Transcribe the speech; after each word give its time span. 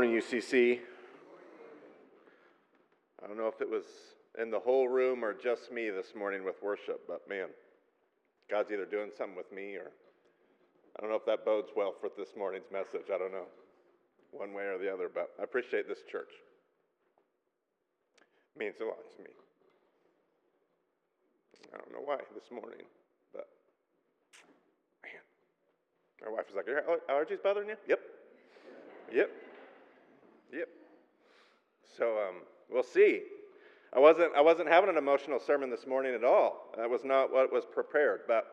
morning, 0.00 0.18
UCC. 0.18 0.78
I 3.22 3.26
don't 3.26 3.36
know 3.36 3.48
if 3.48 3.60
it 3.60 3.68
was 3.68 3.84
in 4.40 4.50
the 4.50 4.58
whole 4.58 4.88
room 4.88 5.22
or 5.22 5.34
just 5.34 5.70
me 5.70 5.90
this 5.90 6.14
morning 6.16 6.42
with 6.42 6.54
worship, 6.62 7.02
but 7.06 7.28
man, 7.28 7.48
God's 8.50 8.72
either 8.72 8.86
doing 8.86 9.10
something 9.18 9.36
with 9.36 9.52
me 9.52 9.74
or 9.76 9.92
I 10.96 11.02
don't 11.02 11.10
know 11.10 11.16
if 11.16 11.26
that 11.26 11.44
bodes 11.44 11.68
well 11.76 11.92
for 12.00 12.08
this 12.16 12.30
morning's 12.34 12.64
message. 12.72 13.12
I 13.12 13.18
don't 13.18 13.30
know, 13.30 13.44
one 14.30 14.54
way 14.54 14.62
or 14.72 14.78
the 14.78 14.90
other, 14.90 15.10
but 15.12 15.32
I 15.38 15.42
appreciate 15.42 15.86
this 15.86 15.98
church. 16.10 16.32
It 18.56 18.58
means 18.58 18.76
a 18.80 18.86
lot 18.86 19.04
to 19.18 19.22
me. 19.22 19.28
I 21.74 21.76
don't 21.76 21.92
know 21.92 22.06
why 22.06 22.20
this 22.34 22.50
morning, 22.50 22.86
but 23.34 23.48
man, 25.04 25.20
my 26.24 26.32
wife 26.32 26.46
was 26.48 26.56
like, 26.56 26.68
Are 26.68 26.96
allergies 27.12 27.42
bothering 27.42 27.68
you? 27.68 27.76
Yep. 27.86 28.00
Yep. 29.12 29.30
Yep. 30.52 30.68
So 31.96 32.18
um, 32.18 32.36
we'll 32.70 32.82
see. 32.82 33.22
I 33.92 33.98
wasn't, 33.98 34.34
I 34.36 34.40
wasn't 34.40 34.68
having 34.68 34.88
an 34.90 34.96
emotional 34.96 35.40
sermon 35.40 35.70
this 35.70 35.86
morning 35.86 36.14
at 36.14 36.24
all. 36.24 36.72
That 36.76 36.88
was 36.88 37.04
not 37.04 37.32
what 37.32 37.52
was 37.52 37.64
prepared. 37.64 38.20
But 38.28 38.46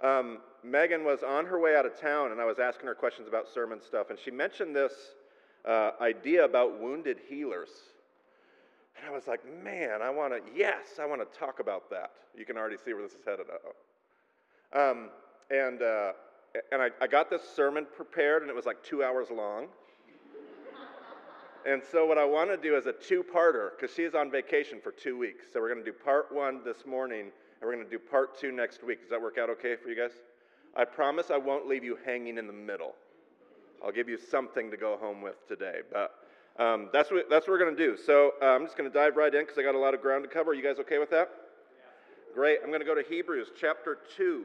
um, 0.00 0.38
Megan 0.64 1.04
was 1.04 1.22
on 1.22 1.46
her 1.46 1.60
way 1.60 1.76
out 1.76 1.86
of 1.86 1.98
town, 2.00 2.32
and 2.32 2.40
I 2.40 2.44
was 2.44 2.58
asking 2.58 2.86
her 2.86 2.94
questions 2.94 3.28
about 3.28 3.46
sermon 3.52 3.80
stuff, 3.80 4.10
and 4.10 4.18
she 4.18 4.30
mentioned 4.30 4.74
this 4.74 4.92
uh, 5.64 5.92
idea 6.00 6.44
about 6.44 6.80
wounded 6.80 7.18
healers. 7.28 7.70
And 8.96 9.08
I 9.08 9.14
was 9.14 9.26
like, 9.26 9.40
man, 9.62 10.02
I 10.02 10.10
want 10.10 10.32
to, 10.32 10.40
yes, 10.54 10.98
I 11.00 11.06
want 11.06 11.20
to 11.20 11.38
talk 11.38 11.60
about 11.60 11.88
that. 11.90 12.10
You 12.36 12.44
can 12.44 12.56
already 12.56 12.76
see 12.84 12.94
where 12.94 13.02
this 13.02 13.12
is 13.12 13.24
headed. 13.24 13.46
Um, 14.74 15.10
and 15.50 15.82
uh, 15.82 16.12
and 16.72 16.82
I, 16.82 16.90
I 17.00 17.06
got 17.06 17.30
this 17.30 17.42
sermon 17.54 17.86
prepared, 17.94 18.42
and 18.42 18.50
it 18.50 18.56
was 18.56 18.66
like 18.66 18.82
two 18.82 19.02
hours 19.02 19.28
long. 19.30 19.66
And 21.66 21.82
so, 21.90 22.06
what 22.06 22.16
I 22.16 22.24
want 22.24 22.50
to 22.50 22.56
do 22.56 22.76
is 22.76 22.86
a 22.86 22.92
two 22.92 23.24
parter, 23.24 23.70
because 23.70 23.94
she's 23.94 24.14
on 24.14 24.30
vacation 24.30 24.80
for 24.80 24.92
two 24.92 25.18
weeks. 25.18 25.46
So, 25.52 25.60
we're 25.60 25.72
going 25.72 25.84
to 25.84 25.90
do 25.90 25.96
part 25.96 26.32
one 26.32 26.62
this 26.64 26.86
morning, 26.86 27.22
and 27.22 27.62
we're 27.62 27.74
going 27.74 27.84
to 27.84 27.90
do 27.90 27.98
part 27.98 28.38
two 28.38 28.52
next 28.52 28.84
week. 28.84 29.00
Does 29.00 29.10
that 29.10 29.20
work 29.20 29.36
out 29.36 29.50
okay 29.50 29.74
for 29.74 29.88
you 29.88 29.96
guys? 29.96 30.12
I 30.76 30.84
promise 30.84 31.30
I 31.30 31.38
won't 31.38 31.66
leave 31.66 31.82
you 31.82 31.98
hanging 32.06 32.38
in 32.38 32.46
the 32.46 32.52
middle. 32.52 32.94
I'll 33.84 33.92
give 33.92 34.08
you 34.08 34.16
something 34.16 34.70
to 34.70 34.76
go 34.76 34.96
home 34.96 35.22
with 35.22 35.46
today. 35.48 35.80
But 35.92 36.12
um, 36.62 36.88
that's, 36.92 37.10
what, 37.10 37.28
that's 37.28 37.48
what 37.48 37.54
we're 37.54 37.64
going 37.64 37.76
to 37.76 37.86
do. 37.86 37.96
So, 37.96 38.34
uh, 38.40 38.46
I'm 38.46 38.64
just 38.64 38.76
going 38.76 38.90
to 38.90 38.94
dive 38.96 39.16
right 39.16 39.34
in 39.34 39.42
because 39.42 39.58
I 39.58 39.62
got 39.62 39.74
a 39.74 39.78
lot 39.78 39.92
of 39.92 40.00
ground 40.00 40.24
to 40.24 40.30
cover. 40.30 40.52
Are 40.52 40.54
you 40.54 40.62
guys 40.62 40.78
okay 40.80 40.98
with 40.98 41.10
that? 41.10 41.30
Yeah. 41.30 42.34
Great. 42.34 42.58
I'm 42.62 42.68
going 42.68 42.80
to 42.80 42.86
go 42.86 42.94
to 42.94 43.02
Hebrews 43.02 43.48
chapter 43.58 43.98
2. 44.16 44.44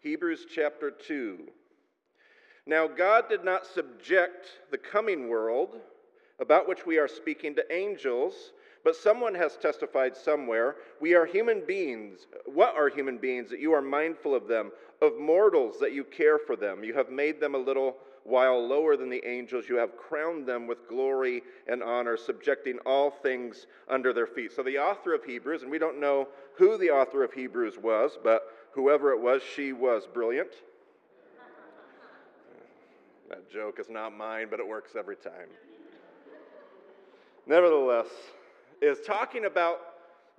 Hebrews 0.00 0.46
chapter 0.54 0.90
2. 0.90 1.48
Now, 2.66 2.86
God 2.86 3.28
did 3.28 3.44
not 3.44 3.66
subject 3.66 4.46
the 4.70 4.78
coming 4.78 5.28
world, 5.28 5.76
about 6.40 6.66
which 6.66 6.86
we 6.86 6.98
are 6.98 7.08
speaking, 7.08 7.54
to 7.56 7.72
angels, 7.72 8.52
but 8.84 8.96
someone 8.96 9.34
has 9.34 9.56
testified 9.56 10.16
somewhere 10.16 10.76
we 11.00 11.14
are 11.14 11.26
human 11.26 11.62
beings. 11.66 12.26
What 12.46 12.74
are 12.76 12.88
human 12.88 13.18
beings 13.18 13.50
that 13.50 13.60
you 13.60 13.72
are 13.72 13.82
mindful 13.82 14.34
of 14.34 14.48
them? 14.48 14.72
Of 15.02 15.18
mortals 15.18 15.78
that 15.80 15.92
you 15.92 16.04
care 16.04 16.38
for 16.38 16.56
them. 16.56 16.84
You 16.84 16.94
have 16.94 17.10
made 17.10 17.40
them 17.40 17.54
a 17.54 17.58
little 17.58 17.96
while 18.24 18.66
lower 18.66 18.96
than 18.96 19.10
the 19.10 19.26
angels. 19.26 19.68
You 19.68 19.76
have 19.76 19.98
crowned 19.98 20.46
them 20.46 20.66
with 20.66 20.88
glory 20.88 21.42
and 21.66 21.82
honor, 21.82 22.16
subjecting 22.16 22.78
all 22.86 23.10
things 23.10 23.66
under 23.88 24.12
their 24.12 24.26
feet. 24.26 24.52
So, 24.52 24.62
the 24.62 24.78
author 24.78 25.14
of 25.14 25.24
Hebrews, 25.24 25.62
and 25.62 25.70
we 25.70 25.78
don't 25.78 26.00
know 26.00 26.28
who 26.56 26.78
the 26.78 26.90
author 26.90 27.22
of 27.22 27.32
Hebrews 27.32 27.78
was, 27.78 28.18
but 28.22 28.42
whoever 28.72 29.12
it 29.12 29.20
was, 29.20 29.42
she 29.42 29.72
was 29.72 30.06
brilliant. 30.06 30.52
That 33.28 33.50
joke 33.50 33.78
is 33.80 33.88
not 33.88 34.16
mine, 34.16 34.48
but 34.50 34.60
it 34.60 34.68
works 34.68 34.92
every 34.96 35.16
time. 35.16 35.48
Nevertheless, 37.46 38.06
is 38.80 38.98
talking 39.06 39.44
about 39.46 39.78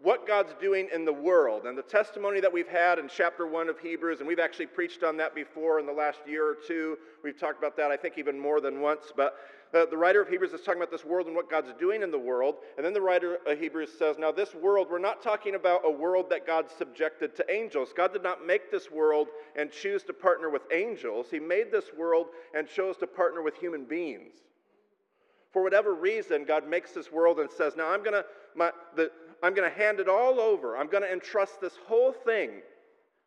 what 0.01 0.28
God's 0.28 0.53
doing 0.59 0.90
in 0.94 1.06
the 1.06 1.13
world 1.13 1.66
and 1.66 1.78
the 1.78 1.84
testimony 1.84 2.41
that 2.41 2.51
we've 2.51 2.68
had 2.68 3.00
in 3.00 3.07
chapter 3.07 3.47
one 3.47 3.69
of 3.69 3.79
Hebrews, 3.79 4.19
and 4.19 4.28
we've 4.28 4.40
actually 4.40 4.68
preached 4.68 5.03
on 5.03 5.18
that 5.18 5.34
before 5.34 5.79
in 5.79 5.85
the 5.85 5.94
last 5.94 6.19
year 6.28 6.45
or 6.47 6.56
two. 6.68 6.97
We've 7.24 7.40
talked 7.40 7.57
about 7.57 7.78
that, 7.78 7.91
I 7.91 7.97
think, 7.97 8.18
even 8.18 8.38
more 8.38 8.59
than 8.59 8.81
once. 8.81 9.13
But 9.16 9.35
the, 9.75 9.86
the 9.86 9.97
writer 9.97 10.22
of 10.22 10.30
Hebrews 10.30 10.53
is 10.53 10.62
talking 10.62 10.81
about 10.81 10.90
this 10.90 11.03
world 11.03 11.28
and 11.28 11.36
what 11.36 11.52
God's 11.52 11.74
doing 11.78 12.02
in 12.02 12.09
the 12.09 12.18
world. 12.18 12.56
And 12.78 12.86
then 12.86 12.94
the 12.94 13.02
writer 13.02 13.40
of 13.46 13.59
Hebrews 13.59 13.90
says, 14.00 14.16
Now, 14.18 14.31
this 14.31 14.56
world, 14.56 14.88
we're 14.90 15.00
not 15.00 15.22
talking 15.22 15.56
about 15.56 15.81
a 15.84 15.91
world 15.91 16.30
that 16.30 16.47
God 16.47 16.68
subjected 16.78 17.36
to 17.36 17.52
angels. 17.52 17.90
God 17.94 18.13
did 18.13 18.24
not 18.24 18.47
make 18.47 18.72
this 18.72 18.90
world 18.90 19.28
and 19.58 19.69
choose 19.69 20.03
to 20.03 20.13
partner 20.13 20.50
with 20.50 20.62
angels, 20.72 21.28
He 21.30 21.41
made 21.41 21.74
this 21.74 21.90
world 21.97 22.28
and 22.56 22.69
chose 22.69 22.96
to 22.97 23.08
partner 23.08 23.41
with 23.41 23.58
human 23.58 23.84
beings. 23.84 24.36
For 25.52 25.62
whatever 25.62 25.94
reason, 25.94 26.46
God 26.46 26.66
makes 26.66 26.94
this 26.94 27.12
world 27.12 27.42
and 27.42 27.52
says, 27.52 27.75
Now 27.75 27.90
I'm 27.90 28.02
going 28.02 28.24
to, 28.24 29.12
I'm 29.44 29.53
going 29.53 29.69
to 29.69 29.78
hand 29.78 30.00
it 30.00 30.07
all 30.07 30.40
over. 30.40 30.78
I'm 30.78 30.88
going 30.88 31.03
to 31.03 31.12
entrust 31.12 31.59
this 31.59 31.78
whole 31.86 32.13
thing 32.13 32.62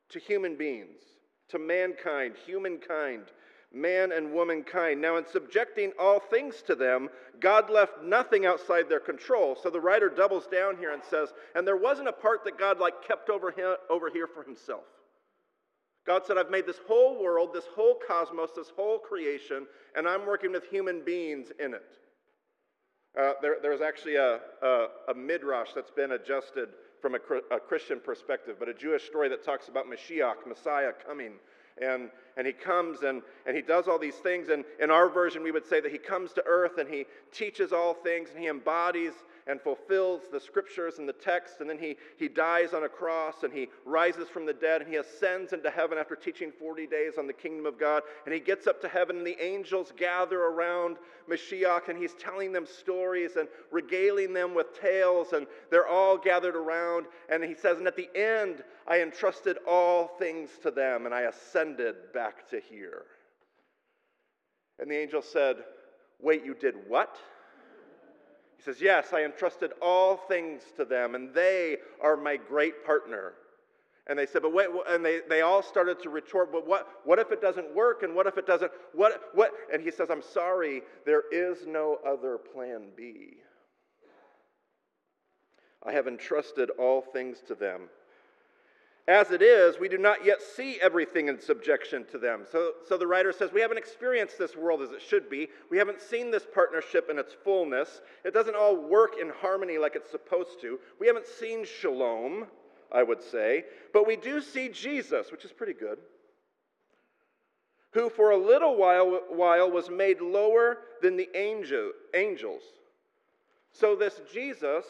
to 0.09 0.19
human 0.19 0.57
beings, 0.57 1.03
to 1.49 1.59
mankind, 1.59 2.37
humankind, 2.47 3.25
man 3.73 4.13
and 4.13 4.33
womankind. 4.33 5.01
Now, 5.01 5.17
in 5.17 5.27
subjecting 5.27 5.93
all 5.99 6.21
things 6.21 6.63
to 6.63 6.75
them, 6.75 7.09
God 7.41 7.71
left 7.71 8.03
nothing 8.03 8.47
outside 8.47 8.89
their 8.89 9.01
control. 9.01 9.57
So 9.63 9.71
the 9.71 9.81
writer 9.81 10.09
doubles 10.09 10.47
down 10.47 10.77
here 10.79 10.93
and 10.93 11.03
says, 11.05 11.33
and 11.55 11.67
there 11.67 11.77
wasn't 11.77 12.09
a 12.09 12.13
part 12.13 12.45
that 12.45 12.59
God 12.59 12.79
like 12.79 13.07
kept 13.07 13.29
over 13.29 13.51
here, 13.51 13.77
over 13.91 14.11
here 14.11 14.27
for 14.27 14.43
himself. 14.43 14.85
God 16.07 16.23
said, 16.27 16.39
I've 16.39 16.51
made 16.51 16.67
this 16.67 16.81
whole 16.87 17.23
world, 17.23 17.51
this 17.53 17.67
whole 17.75 17.99
cosmos, 18.09 18.51
this 18.57 18.71
whole 18.75 18.99
creation, 18.99 19.67
and 19.95 20.09
I'm 20.09 20.27
working 20.27 20.53
with 20.53 20.65
human 20.65 21.05
beings 21.05 21.49
in 21.63 21.75
it. 21.75 21.99
Uh, 23.19 23.33
there, 23.43 23.57
there's 23.61 23.83
actually 23.83 24.17
a, 24.17 24.39
a, 24.63 24.87
a, 25.09 25.15
midrash 25.15 25.71
that's 25.75 25.91
been 25.91 26.13
adjusted 26.13 26.69
from 27.03 27.15
a, 27.15 27.19
a, 27.55 27.59
Christian 27.59 28.01
perspective, 28.01 28.57
but 28.59 28.69
a 28.69 28.75
Jewish 28.75 29.05
story 29.05 29.29
that 29.29 29.45
talks 29.45 29.69
about 29.69 29.87
Mashiach, 29.87 30.47
Messiah, 30.47 30.93
coming. 31.07 31.33
And, 31.83 32.11
and 32.37 32.47
he 32.47 32.53
comes 32.53 33.03
and, 33.03 33.23
and 33.47 33.57
he 33.57 33.63
does 33.63 33.89
all 33.89 33.99
these 33.99 34.17
things. 34.17 34.49
And 34.49 34.65
in 34.81 34.91
our 34.91 35.09
version, 35.09 35.43
we 35.43 35.51
would 35.51 35.67
say 35.67 35.81
that 35.81 35.91
he 35.91 35.99
comes 35.99 36.33
to 36.35 36.43
earth 36.47 36.79
and 36.79 36.89
he 36.89 37.07
teaches 37.33 37.73
all 37.73 37.95
things 37.95 38.31
and 38.31 38.39
he 38.39 38.49
embodies 38.49 39.13
and 39.49 39.61
fulfills 39.61 40.23
the 40.31 40.39
scriptures 40.39 40.99
and 40.99 41.09
the 41.09 41.13
text. 41.15 41.57
And 41.61 41.69
then 41.69 41.79
he, 41.79 41.97
he 42.19 42.29
dies 42.29 42.75
on 42.75 42.85
a 42.85 42.89
cross 42.89 43.43
and 43.43 43.53
he 43.53 43.69
rises 43.87 44.29
from 44.29 44.45
the 44.45 44.53
dead 44.53 44.83
and 44.83 44.91
he 44.91 44.97
ascends 44.97 45.55
into 45.55 45.71
heaven 45.71 45.97
after 45.97 46.15
teaching 46.15 46.53
40 46.53 46.87
days 46.87 47.15
on 47.19 47.27
the 47.27 47.33
kingdom 47.33 47.65
of 47.65 47.81
God. 47.81 48.03
And 48.27 48.35
he 48.35 48.41
gets 48.41 48.67
up 48.67 48.81
to 48.83 48.89
heaven 48.89 49.17
and 49.17 49.27
the 49.27 49.43
angels 49.43 49.93
gather 49.97 50.43
around 50.43 50.99
Mashiach 51.31 51.89
and 51.89 51.99
he's 51.99 52.15
telling 52.15 52.53
them 52.53 52.67
stories 52.67 53.37
and 53.37 53.49
regaling 53.71 54.35
them 54.35 54.55
with 54.55 54.79
tales. 54.79 55.33
And 55.33 55.47
they're 55.71 55.89
all 55.89 56.19
gathered 56.19 56.57
around. 56.57 57.07
And 57.31 57.43
he 57.43 57.55
says, 57.55 57.79
And 57.79 57.87
at 57.87 57.97
the 57.97 58.11
end, 58.15 58.63
I 58.87 59.01
entrusted 59.01 59.57
all 59.67 60.09
things 60.19 60.51
to 60.63 60.71
them 60.71 61.07
and 61.07 61.15
I 61.15 61.23
ascended 61.23 62.13
back 62.13 62.49
to 62.51 62.61
here. 62.61 63.05
And 64.79 64.91
the 64.91 64.97
angel 64.97 65.23
said, 65.23 65.57
Wait, 66.21 66.45
you 66.45 66.55
did 66.55 66.75
what? 66.87 67.17
He 68.59 68.63
says, 68.63 68.81
Yes, 68.81 69.13
I 69.15 69.25
entrusted 69.25 69.73
all 69.81 70.17
things 70.17 70.63
to 70.77 70.85
them, 70.85 71.15
and 71.15 71.33
they 71.33 71.79
are 72.03 72.17
my 72.17 72.37
great 72.37 72.85
partner. 72.85 73.33
And 74.09 74.19
they 74.19 74.25
said, 74.25 74.41
but 74.41 74.55
wait, 74.55 74.69
and 74.89 75.05
they, 75.05 75.21
they 75.29 75.43
all 75.43 75.63
started 75.63 76.03
to 76.03 76.09
retort, 76.09 76.51
but 76.51 76.67
what, 76.67 76.89
what 77.05 77.19
if 77.19 77.31
it 77.31 77.43
doesn't 77.43 77.75
work? 77.75 78.03
And 78.03 78.15
what 78.15 78.27
if 78.27 78.39
it 78.39 78.47
doesn't? 78.47 78.73
What, 78.95 79.21
what? 79.35 79.53
And 79.71 79.83
he 79.83 79.91
says, 79.91 80.09
I'm 80.11 80.23
sorry, 80.23 80.81
there 81.05 81.25
is 81.31 81.67
no 81.67 81.99
other 82.07 82.39
plan 82.39 82.89
B. 82.97 83.35
I 85.87 85.93
have 85.93 86.09
entrusted 86.09 86.71
all 86.79 87.03
things 87.03 87.43
to 87.49 87.55
them. 87.55 87.91
As 89.09 89.31
it 89.31 89.41
is, 89.41 89.79
we 89.81 89.89
do 89.89 89.97
not 89.97 90.23
yet 90.23 90.43
see 90.43 90.79
everything 90.83 91.29
in 91.29 91.41
subjection 91.41 92.05
to 92.13 92.19
them. 92.19 92.45
So, 92.53 92.73
so 92.87 92.99
the 92.99 93.07
writer 93.07 93.33
says, 93.33 93.51
We 93.51 93.63
haven't 93.63 93.79
experienced 93.79 94.37
this 94.37 94.55
world 94.55 94.83
as 94.83 94.91
it 94.91 95.01
should 95.01 95.31
be. 95.31 95.49
We 95.71 95.79
haven't 95.79 96.03
seen 96.03 96.31
this 96.31 96.47
partnership 96.53 97.09
in 97.11 97.19
its 97.19 97.33
fullness. 97.33 98.03
It 98.23 98.35
doesn't 98.35 98.55
all 98.55 98.77
work 98.77 99.15
in 99.19 99.31
harmony 99.31 99.79
like 99.79 99.97
it's 99.97 100.11
supposed 100.11 100.61
to. 100.61 100.79
We 101.01 101.07
haven't 101.07 101.27
seen 101.27 101.65
shalom, 101.65 102.49
I 102.93 103.03
would 103.03 103.23
say. 103.23 103.65
But 103.95 104.07
we 104.07 104.15
do 104.15 104.43
see 104.43 104.69
Jesus, 104.69 105.33
which 105.33 105.47
is 105.47 105.53
pretty 105.53 105.73
good, 105.73 105.97
who 107.93 108.11
for 108.11 108.33
a 108.33 108.37
little 108.37 108.77
while, 108.77 109.23
while 109.31 109.71
was 109.71 109.89
made 109.89 110.21
lower 110.21 110.81
than 111.01 111.17
the 111.17 111.31
angel, 111.35 111.93
angels. 112.13 112.61
So 113.73 113.97
this 113.97 114.21
Jesus, 114.31 114.85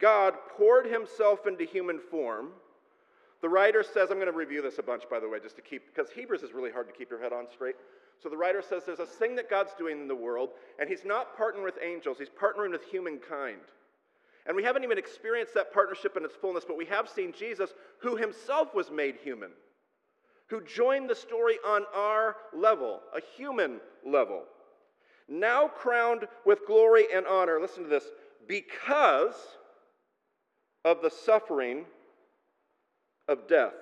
God 0.00 0.34
poured 0.56 0.86
himself 0.86 1.46
into 1.46 1.64
human 1.64 2.00
form 2.00 2.48
the 3.42 3.48
writer 3.48 3.82
says, 3.82 4.10
I'm 4.10 4.18
going 4.18 4.30
to 4.30 4.36
review 4.36 4.60
this 4.60 4.78
a 4.78 4.82
bunch, 4.82 5.04
by 5.10 5.18
the 5.18 5.28
way, 5.28 5.38
just 5.40 5.56
to 5.56 5.62
keep, 5.62 5.86
because 5.86 6.10
Hebrews 6.10 6.42
is 6.42 6.52
really 6.52 6.70
hard 6.70 6.88
to 6.88 6.92
keep 6.92 7.10
your 7.10 7.20
head 7.20 7.32
on 7.32 7.46
straight. 7.50 7.76
So 8.22 8.28
the 8.28 8.36
writer 8.36 8.60
says 8.60 8.82
there's 8.84 8.98
a 8.98 9.06
thing 9.06 9.34
that 9.36 9.48
God's 9.48 9.72
doing 9.78 10.00
in 10.00 10.08
the 10.08 10.14
world, 10.14 10.50
and 10.78 10.88
he's 10.88 11.04
not 11.04 11.38
partnering 11.38 11.64
with 11.64 11.78
angels, 11.82 12.18
he's 12.18 12.28
partnering 12.28 12.72
with 12.72 12.84
humankind. 12.84 13.60
And 14.46 14.56
we 14.56 14.62
haven't 14.62 14.84
even 14.84 14.98
experienced 14.98 15.54
that 15.54 15.72
partnership 15.72 16.16
in 16.16 16.24
its 16.24 16.34
fullness, 16.34 16.64
but 16.66 16.76
we 16.76 16.86
have 16.86 17.08
seen 17.08 17.32
Jesus, 17.32 17.70
who 18.00 18.16
himself 18.16 18.74
was 18.74 18.90
made 18.90 19.16
human, 19.22 19.50
who 20.48 20.62
joined 20.62 21.08
the 21.08 21.14
story 21.14 21.56
on 21.66 21.84
our 21.94 22.36
level, 22.54 23.00
a 23.16 23.20
human 23.36 23.80
level, 24.04 24.42
now 25.28 25.68
crowned 25.68 26.26
with 26.44 26.66
glory 26.66 27.04
and 27.14 27.26
honor. 27.26 27.58
Listen 27.60 27.84
to 27.84 27.88
this 27.88 28.04
because 28.48 29.36
of 30.84 31.00
the 31.02 31.10
suffering 31.10 31.84
of 33.30 33.48
death. 33.48 33.72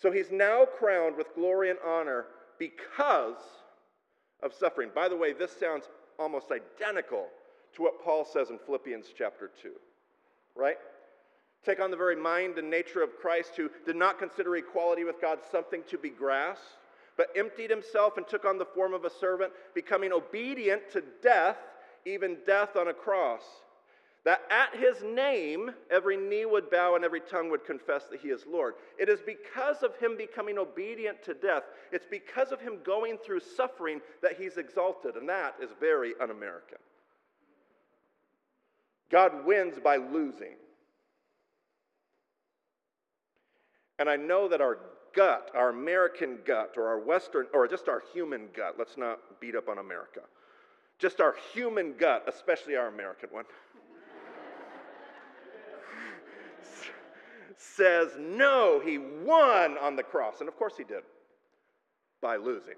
So 0.00 0.12
he's 0.12 0.30
now 0.30 0.64
crowned 0.64 1.16
with 1.16 1.34
glory 1.34 1.70
and 1.70 1.78
honor 1.84 2.26
because 2.58 3.42
of 4.42 4.52
suffering. 4.52 4.90
By 4.94 5.08
the 5.08 5.16
way, 5.16 5.32
this 5.32 5.56
sounds 5.58 5.88
almost 6.18 6.48
identical 6.52 7.26
to 7.74 7.82
what 7.82 8.04
Paul 8.04 8.24
says 8.24 8.50
in 8.50 8.58
Philippians 8.58 9.06
chapter 9.16 9.50
2, 9.62 9.70
right? 10.54 10.76
Take 11.64 11.80
on 11.80 11.90
the 11.90 11.96
very 11.96 12.16
mind 12.16 12.58
and 12.58 12.68
nature 12.68 13.02
of 13.02 13.16
Christ, 13.20 13.52
who 13.56 13.70
did 13.86 13.96
not 13.96 14.18
consider 14.18 14.56
equality 14.56 15.04
with 15.04 15.20
God 15.20 15.38
something 15.50 15.82
to 15.88 15.96
be 15.96 16.10
grasped, 16.10 16.64
but 17.16 17.28
emptied 17.36 17.70
himself 17.70 18.16
and 18.16 18.26
took 18.26 18.44
on 18.44 18.58
the 18.58 18.64
form 18.64 18.92
of 18.92 19.04
a 19.04 19.10
servant, 19.10 19.52
becoming 19.74 20.12
obedient 20.12 20.82
to 20.92 21.02
death, 21.22 21.56
even 22.04 22.36
death 22.46 22.76
on 22.76 22.88
a 22.88 22.94
cross. 22.94 23.42
That 24.24 24.42
at 24.50 24.78
his 24.78 25.02
name 25.02 25.72
every 25.90 26.16
knee 26.16 26.44
would 26.44 26.70
bow 26.70 26.94
and 26.94 27.04
every 27.04 27.20
tongue 27.20 27.50
would 27.50 27.64
confess 27.64 28.04
that 28.04 28.20
he 28.20 28.28
is 28.28 28.44
Lord. 28.46 28.74
It 28.98 29.08
is 29.08 29.20
because 29.20 29.82
of 29.82 29.96
him 29.96 30.16
becoming 30.16 30.58
obedient 30.58 31.24
to 31.24 31.34
death, 31.34 31.64
it's 31.90 32.06
because 32.08 32.52
of 32.52 32.60
him 32.60 32.78
going 32.84 33.18
through 33.18 33.40
suffering 33.40 34.00
that 34.22 34.36
he's 34.38 34.58
exalted, 34.58 35.16
and 35.16 35.28
that 35.28 35.56
is 35.60 35.70
very 35.80 36.12
un 36.20 36.30
American. 36.30 36.78
God 39.10 39.44
wins 39.44 39.78
by 39.82 39.96
losing. 39.96 40.54
And 43.98 44.08
I 44.08 44.16
know 44.16 44.48
that 44.48 44.60
our 44.60 44.78
gut, 45.14 45.50
our 45.54 45.68
American 45.68 46.38
gut, 46.44 46.74
or 46.76 46.88
our 46.88 46.98
Western, 46.98 47.46
or 47.52 47.68
just 47.68 47.88
our 47.88 48.02
human 48.12 48.48
gut, 48.56 48.76
let's 48.78 48.96
not 48.96 49.18
beat 49.40 49.54
up 49.54 49.68
on 49.68 49.78
America, 49.78 50.20
just 50.98 51.20
our 51.20 51.34
human 51.52 51.94
gut, 51.98 52.24
especially 52.26 52.74
our 52.76 52.88
American 52.88 53.28
one, 53.30 53.44
says, 57.76 58.08
no, 58.18 58.80
he 58.84 58.98
won 58.98 59.78
on 59.78 59.96
the 59.96 60.02
cross. 60.02 60.40
And 60.40 60.48
of 60.48 60.56
course 60.56 60.74
he 60.76 60.84
did, 60.84 61.02
by 62.20 62.36
losing. 62.36 62.74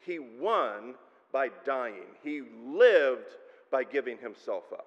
He 0.00 0.18
won 0.18 0.94
by 1.32 1.50
dying, 1.64 2.06
he 2.22 2.42
lived 2.66 3.36
by 3.70 3.84
giving 3.84 4.16
himself 4.18 4.64
up. 4.72 4.86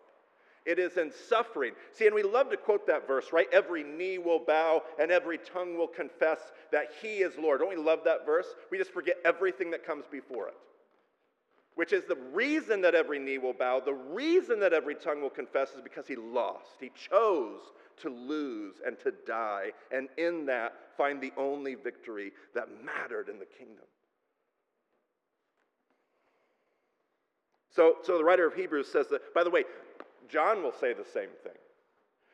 It 0.65 0.77
is 0.77 0.97
in 0.97 1.11
suffering. 1.27 1.73
See, 1.91 2.05
and 2.05 2.13
we 2.13 2.21
love 2.21 2.51
to 2.51 2.57
quote 2.57 2.85
that 2.87 3.07
verse, 3.07 3.33
right? 3.33 3.47
Every 3.51 3.83
knee 3.83 4.19
will 4.19 4.39
bow 4.39 4.83
and 4.99 5.11
every 5.11 5.39
tongue 5.39 5.75
will 5.75 5.87
confess 5.87 6.39
that 6.71 6.89
He 7.01 7.17
is 7.17 7.33
Lord. 7.37 7.61
Don't 7.61 7.69
we 7.69 7.75
love 7.75 8.01
that 8.05 8.25
verse? 8.25 8.45
We 8.69 8.77
just 8.77 8.93
forget 8.93 9.17
everything 9.25 9.71
that 9.71 9.85
comes 9.85 10.05
before 10.11 10.49
it, 10.49 10.57
which 11.75 11.93
is 11.93 12.03
the 12.05 12.17
reason 12.31 12.81
that 12.81 12.93
every 12.93 13.17
knee 13.17 13.39
will 13.39 13.53
bow, 13.53 13.79
the 13.79 13.93
reason 13.93 14.59
that 14.59 14.71
every 14.71 14.93
tongue 14.93 15.21
will 15.21 15.31
confess 15.31 15.71
is 15.71 15.81
because 15.81 16.07
He 16.07 16.15
lost. 16.15 16.77
He 16.79 16.91
chose 17.09 17.59
to 18.01 18.09
lose 18.09 18.75
and 18.85 18.99
to 18.99 19.13
die, 19.25 19.71
and 19.91 20.09
in 20.17 20.45
that 20.47 20.73
find 20.97 21.21
the 21.21 21.31
only 21.37 21.75
victory 21.75 22.31
that 22.53 22.67
mattered 22.83 23.29
in 23.29 23.39
the 23.39 23.45
kingdom. 23.45 23.85
So, 27.73 27.95
so 28.03 28.17
the 28.17 28.23
writer 28.23 28.45
of 28.45 28.53
Hebrews 28.53 28.91
says 28.91 29.07
that, 29.09 29.33
by 29.33 29.43
the 29.43 29.49
way, 29.49 29.63
John 30.29 30.61
will 30.61 30.73
say 30.73 30.93
the 30.93 31.05
same 31.05 31.29
thing. 31.43 31.53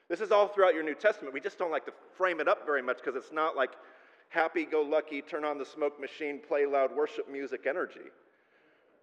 This 0.10 0.22
is 0.22 0.32
all 0.32 0.48
throughout 0.48 0.74
your 0.74 0.84
New 0.84 0.96
Testament. 0.96 1.34
We 1.34 1.42
just 1.42 1.60
don't 1.60 1.72
like 1.72 1.86
to 1.86 1.94
frame 2.16 2.40
it 2.40 2.48
up 2.48 2.66
very 2.66 2.82
much 2.82 2.98
because 2.98 3.16
it's 3.16 3.34
not 3.34 3.56
like 3.56 3.72
happy 4.30 4.66
go 4.66 4.82
lucky, 4.82 5.22
turn 5.22 5.44
on 5.44 5.58
the 5.58 5.66
smoke 5.66 6.00
machine, 6.00 6.40
play 6.46 6.66
loud 6.66 6.96
worship 6.96 7.30
music 7.30 7.66
energy. 7.68 8.12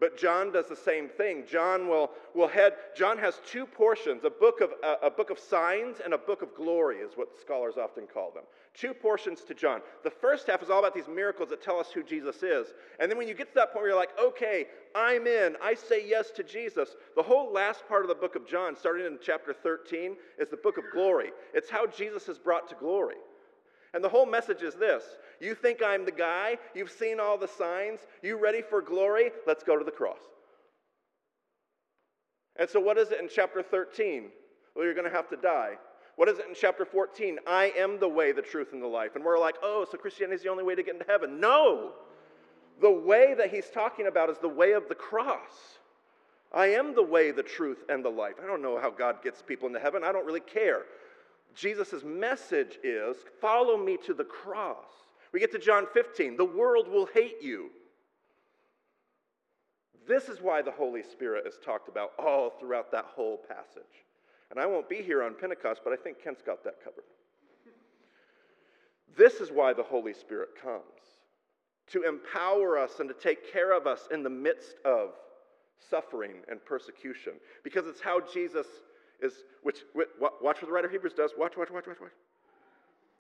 But 0.01 0.19
John 0.19 0.51
does 0.51 0.69
the 0.69 0.77
same 0.77 1.09
thing. 1.09 1.45
John 1.49 1.89
will, 1.89 2.11
will 2.35 2.49
head, 2.49 2.75
John 2.97 3.17
has 3.19 3.41
two 3.47 3.65
portions 3.65 4.25
a 4.25 4.31
book, 4.31 4.61
of, 4.61 4.71
a, 4.83 5.07
a 5.07 5.11
book 5.11 5.31
of 5.31 5.39
signs 5.39 5.99
and 6.05 6.15
a 6.15 6.19
book 6.19 6.43
of 6.43 6.55
glory, 6.55 6.97
is 6.97 7.13
what 7.15 7.29
scholars 7.41 7.75
often 7.81 8.07
call 8.07 8.33
them. 8.33 8.43
Two 8.75 8.93
portions 8.93 9.43
to 9.43 9.55
John. 9.55 9.81
The 10.03 10.11
first 10.11 10.49
half 10.49 10.63
is 10.63 10.69
all 10.69 10.81
about 10.81 10.95
these 10.95 11.07
miracles 11.07 11.51
that 11.51 11.63
tell 11.63 11.79
us 11.79 11.93
who 11.93 12.03
Jesus 12.03 12.43
is. 12.43 12.75
And 12.99 13.09
then 13.09 13.17
when 13.17 13.29
you 13.29 13.35
get 13.35 13.49
to 13.51 13.55
that 13.55 13.73
point 13.73 13.83
where 13.83 13.91
you're 13.91 13.99
like, 13.99 14.19
okay, 14.19 14.67
I'm 14.97 15.29
in, 15.29 15.57
I 15.63 15.75
say 15.75 16.07
yes 16.07 16.33
to 16.33 16.43
Jesus, 16.43 16.97
the 17.15 17.23
whole 17.23 17.53
last 17.53 17.87
part 17.87 18.03
of 18.03 18.09
the 18.09 18.17
book 18.17 18.35
of 18.35 18.49
John, 18.49 18.77
starting 18.77 19.07
in 19.07 19.19
chapter 19.23 19.53
13, 19.53 20.17
is 20.41 20.49
the 20.49 20.57
book 20.57 20.77
of 20.77 20.85
glory. 20.93 21.31
It's 21.55 21.71
how 21.71 21.87
Jesus 21.87 22.29
is 22.29 22.39
brought 22.39 22.69
to 22.71 22.75
glory. 22.75 23.17
And 23.95 24.03
the 24.03 24.09
whole 24.09 24.27
message 24.27 24.63
is 24.63 24.75
this 24.75 25.05
You 25.45 25.55
think 25.55 25.83
I'm 25.83 26.07
the 26.07 26.13
guy? 26.13 26.57
You've 26.75 26.91
seen 26.91 27.21
all 27.21 27.37
the 27.37 27.49
signs? 27.49 28.01
You 28.23 28.39
ready 28.39 28.63
for 28.63 28.81
glory? 28.81 29.31
Let's 29.47 29.63
go 29.63 29.79
to 29.79 29.85
the 29.85 29.91
cross. 29.91 30.23
And 32.57 32.69
so, 32.69 32.81
what 32.81 32.97
is 32.97 33.11
it 33.11 33.21
in 33.21 33.29
chapter 33.29 33.63
13? 33.63 34.31
Well, 34.75 34.85
you're 34.85 34.95
going 34.95 35.09
to 35.09 35.15
have 35.15 35.29
to 35.29 35.37
die. 35.37 35.75
What 36.17 36.29
is 36.29 36.39
it 36.39 36.47
in 36.49 36.55
chapter 36.55 36.85
14? 36.85 37.39
I 37.47 37.73
am 37.77 38.01
the 38.01 38.09
way, 38.09 38.33
the 38.33 38.43
truth, 38.43 38.73
and 38.73 38.81
the 38.81 38.87
life. 38.87 39.17
And 39.17 39.25
we're 39.25 39.39
like, 39.39 39.57
oh, 39.63 39.87
so 39.91 39.99
Christianity 39.99 40.37
is 40.37 40.43
the 40.43 40.49
only 40.49 40.65
way 40.65 40.75
to 40.75 40.83
get 40.83 40.95
into 40.95 41.07
heaven. 41.07 41.41
No! 41.41 41.93
The 42.81 42.91
way 42.91 43.35
that 43.37 43.53
he's 43.53 43.69
talking 43.69 44.07
about 44.07 44.31
is 44.31 44.39
the 44.39 44.49
way 44.49 44.73
of 44.73 44.89
the 44.89 44.95
cross. 44.95 45.79
I 46.53 46.69
am 46.69 46.95
the 46.95 47.03
way, 47.03 47.33
the 47.33 47.43
truth, 47.43 47.85
and 47.89 48.05
the 48.05 48.09
life. 48.09 48.35
I 48.43 48.47
don't 48.47 48.63
know 48.63 48.79
how 48.81 48.91
God 48.91 49.23
gets 49.23 49.43
people 49.43 49.67
into 49.67 49.81
heaven. 49.81 50.03
I 50.05 50.13
don't 50.13 50.25
really 50.25 50.41
care. 50.41 50.83
Jesus' 51.55 52.03
message 52.05 52.79
is 52.83 53.17
follow 53.41 53.77
me 53.77 53.99
to 54.07 54.15
the 54.15 54.25
cross. 54.25 55.04
We 55.35 55.41
get 55.41 55.51
to 55.51 55.59
John 55.59 55.87
15 55.93 56.37
the 56.37 56.45
world 56.45 56.89
will 56.89 57.07
hate 57.07 57.43
you. 57.43 57.71
This 60.07 60.29
is 60.29 60.41
why 60.41 60.63
the 60.63 60.71
Holy 60.71 61.03
Spirit 61.03 61.45
is 61.45 61.59
talked 61.65 61.89
about 61.89 62.13
all 62.21 62.51
throughout 62.51 62.93
that 62.93 63.07
whole 63.07 63.39
passage. 63.49 63.83
And 64.51 64.61
I 64.61 64.67
won't 64.67 64.89
be 64.89 65.03
here 65.03 65.25
on 65.25 65.35
Pentecost, 65.35 65.81
but 65.83 65.93
I 65.93 65.97
think 65.97 66.23
Kent's 66.23 66.41
got 66.41 66.63
that 66.63 66.85
covered. 66.85 67.03
This 69.17 69.41
is 69.41 69.51
why 69.51 69.73
the 69.73 69.83
Holy 69.83 70.15
Spirit 70.15 70.51
comes 70.63 70.83
to 71.89 72.05
empower 72.05 72.79
us 72.79 73.01
and 73.01 73.09
to 73.09 73.15
take 73.15 73.53
care 73.53 73.77
of 73.77 73.89
us 73.89 74.07
in 74.13 74.23
the 74.23 74.31
midst 74.31 74.77
of 74.85 75.15
suffering 75.91 76.35
and 76.49 76.65
persecution, 76.65 77.33
because 77.65 77.89
it's 77.89 78.01
how 78.01 78.21
Jesus 78.21 78.67
is, 79.21 79.33
which, 79.65 79.79
watch 79.95 80.33
what 80.41 80.61
the 80.61 80.67
writer 80.67 80.87
of 80.87 80.93
Hebrews 80.93 81.15
does. 81.15 81.33
Watch, 81.37 81.57
watch, 81.57 81.71
watch, 81.71 81.87
watch, 81.89 82.01
watch. 82.01 82.13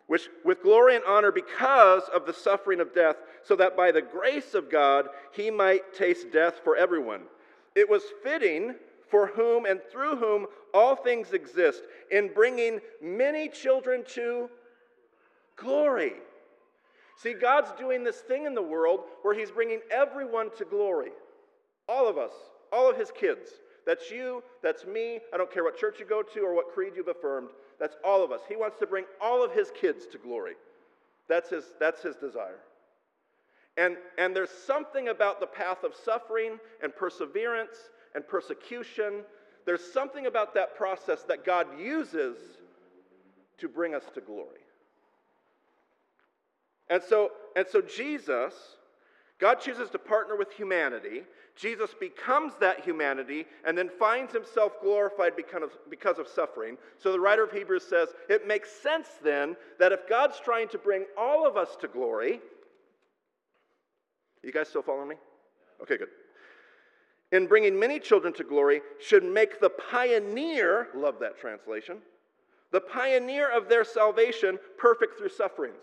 Which, 0.07 0.29
with 0.45 0.63
glory 0.63 0.97
and 0.97 1.05
honor, 1.07 1.33
because 1.33 2.03
of 2.15 2.27
the 2.27 2.33
suffering 2.33 2.81
of 2.81 2.95
death, 2.95 3.17
so 3.43 3.57
that 3.57 3.77
by 3.77 3.91
the 3.91 4.03
grace 4.03 4.53
of 4.55 4.71
God 4.71 5.09
he 5.33 5.51
might 5.51 5.95
taste 5.95 6.31
death 6.31 6.61
for 6.63 6.77
everyone. 6.77 7.23
It 7.75 7.89
was 7.89 8.03
fitting 8.23 8.75
for 9.09 9.29
whom 9.29 9.65
and 9.65 9.81
through 9.91 10.17
whom 10.17 10.47
all 10.75 10.97
things 10.97 11.33
exist, 11.33 11.83
in 12.11 12.33
bringing 12.35 12.81
many 13.01 13.49
children 13.49 14.05
to 14.09 14.51
glory. 15.57 16.15
See, 17.17 17.33
God's 17.33 17.71
doing 17.79 18.03
this 18.03 18.19
thing 18.19 18.45
in 18.45 18.55
the 18.55 18.63
world 18.63 19.01
where 19.23 19.39
He's 19.39 19.51
bringing 19.51 19.81
everyone 19.91 20.51
to 20.59 20.65
glory. 20.65 21.11
All 21.89 22.09
of 22.09 22.19
us, 22.19 22.33
all 22.73 22.91
of 22.91 22.97
His 22.97 23.11
kids. 23.11 23.49
That's 23.87 24.11
you, 24.11 24.43
that's 24.63 24.85
me. 24.87 25.21
I 25.33 25.37
don't 25.37 25.53
care 25.53 25.63
what 25.63 25.79
church 25.79 26.01
you 26.01 26.07
go 26.07 26.23
to 26.23 26.41
or 26.41 26.55
what 26.55 26.73
creed 26.73 26.95
you've 26.97 27.09
affirmed. 27.09 27.51
That's 27.85 27.97
all 28.03 28.25
of 28.25 28.33
us. 28.33 28.41
He 28.49 28.57
wants 28.57 28.79
to 28.79 28.87
bring 28.87 29.05
all 29.21 29.45
of 29.45 29.53
his 29.53 29.71
kids 29.79 30.07
to 30.13 30.17
glory. 30.17 30.55
That's 31.29 31.51
his, 31.51 31.65
that's 31.79 32.01
his 32.01 32.17
desire. 32.17 32.61
And, 33.77 33.99
and 34.17 34.35
there's 34.35 34.49
something 34.49 35.09
about 35.09 35.39
the 35.39 35.47
path 35.47 35.85
of 35.85 35.93
suffering 35.95 36.59
and 36.83 36.97
perseverance 36.97 37.77
and 38.15 38.27
persecution. 38.27 39.21
There's 39.67 39.85
something 39.85 40.25
about 40.25 40.55
that 40.55 40.75
process 40.79 41.25
that 41.25 41.45
God 41.45 41.67
uses 41.79 42.39
to 43.59 43.69
bring 43.69 43.95
us 43.95 44.05
to 44.15 44.23
glory. 44.23 44.65
And 46.89 47.03
so, 47.03 47.33
and 47.55 47.67
so 47.71 47.83
Jesus, 47.83 48.55
God 49.45 49.61
chooses 49.61 49.91
to 49.91 49.99
partner 49.99 50.37
with 50.37 50.51
humanity 50.53 51.25
Jesus 51.57 51.91
becomes 51.99 52.53
that 52.61 52.81
humanity 52.81 53.47
and 53.65 53.79
then 53.79 53.89
finds 53.89 54.33
himself 54.33 54.73
glorified 54.83 55.37
because 55.37 55.63
of, 55.63 55.71
because 55.89 56.19
of 56.19 56.27
suffering. 56.27 56.77
So 56.99 57.13
the 57.13 57.21
writer 57.21 57.45
of 57.45 57.53
Hebrews 57.53 57.85
says 57.85 58.09
it 58.29 58.47
makes 58.47 58.71
sense 58.71 59.09
then 59.23 59.57
that 59.79 59.93
if 59.93 60.09
God's 60.09 60.41
trying 60.41 60.69
to 60.69 60.79
bring 60.79 61.05
all 61.17 61.47
of 61.47 61.57
us 61.57 61.77
to 61.81 61.89
glory, 61.89 62.41
you 64.43 64.53
guys 64.53 64.69
still 64.69 64.83
following 64.83 65.09
me? 65.09 65.15
Okay, 65.81 65.97
good. 65.97 66.09
In 67.31 67.47
bringing 67.47 67.79
many 67.79 68.01
children 68.01 68.33
to 68.35 68.45
glory, 68.45 68.81
should 69.01 69.25
make 69.25 69.61
the 69.61 69.71
pioneer, 69.71 70.89
love 70.95 71.17
that 71.21 71.39
translation, 71.39 71.99
the 72.73 72.81
pioneer 72.81 73.49
of 73.49 73.69
their 73.69 73.85
salvation 73.85 74.59
perfect 74.77 75.19
through 75.19 75.29
sufferings. 75.29 75.77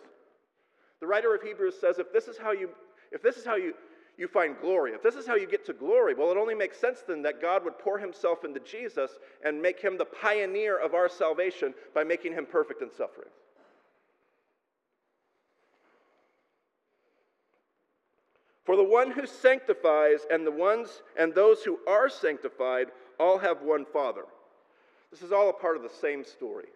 The 0.99 1.07
writer 1.07 1.33
of 1.33 1.41
Hebrews 1.41 1.75
says 1.79 1.97
if 1.97 2.11
this 2.13 2.27
is 2.27 2.37
how 2.37 2.51
you 2.51 2.69
if 3.11 3.21
this 3.21 3.37
is 3.37 3.45
how 3.45 3.55
you, 3.55 3.73
you 4.17 4.27
find 4.27 4.55
glory, 4.61 4.93
if 4.93 5.03
this 5.03 5.15
is 5.15 5.27
how 5.27 5.35
you 5.35 5.47
get 5.47 5.65
to 5.65 5.73
glory, 5.73 6.13
well, 6.13 6.31
it 6.31 6.37
only 6.37 6.55
makes 6.55 6.79
sense 6.79 7.03
then 7.05 7.21
that 7.23 7.41
God 7.41 7.63
would 7.63 7.77
pour 7.79 7.97
himself 7.97 8.45
into 8.45 8.59
Jesus 8.59 9.11
and 9.43 9.61
make 9.61 9.79
him 9.79 9.97
the 9.97 10.05
pioneer 10.05 10.77
of 10.77 10.93
our 10.93 11.09
salvation 11.09 11.73
by 11.93 12.03
making 12.03 12.33
him 12.33 12.45
perfect 12.45 12.81
in 12.81 12.89
suffering. 12.89 13.29
For 18.63 18.75
the 18.75 18.83
one 18.83 19.11
who 19.11 19.25
sanctifies 19.25 20.19
and 20.31 20.45
the 20.45 20.51
ones 20.51 21.01
and 21.17 21.33
those 21.33 21.63
who 21.63 21.79
are 21.87 22.09
sanctified 22.09 22.87
all 23.19 23.37
have 23.37 23.61
one 23.63 23.85
Father. 23.85 24.23
This 25.09 25.21
is 25.21 25.31
all 25.31 25.49
a 25.49 25.53
part 25.53 25.75
of 25.75 25.83
the 25.83 25.89
same 25.89 26.23
story. 26.23 26.67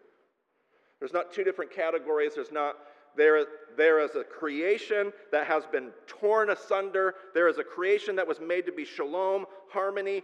There's 1.00 1.14
not 1.14 1.32
two 1.32 1.44
different 1.44 1.72
categories. 1.72 2.34
There's 2.36 2.52
not 2.52 2.76
there, 3.16 3.46
there 3.78 4.00
is 4.00 4.16
a 4.16 4.24
creation 4.24 5.12
that 5.32 5.48
has 5.48 5.66
been 5.66 5.92
torn 6.08 6.50
asunder. 6.50 7.16
There 7.34 7.48
is 7.48 7.58
a 7.58 7.64
creation 7.64 8.16
that 8.18 8.28
was 8.28 8.40
made 8.40 8.66
to 8.66 8.72
be 8.72 8.86
shalom, 8.86 9.46
harmony, 9.70 10.24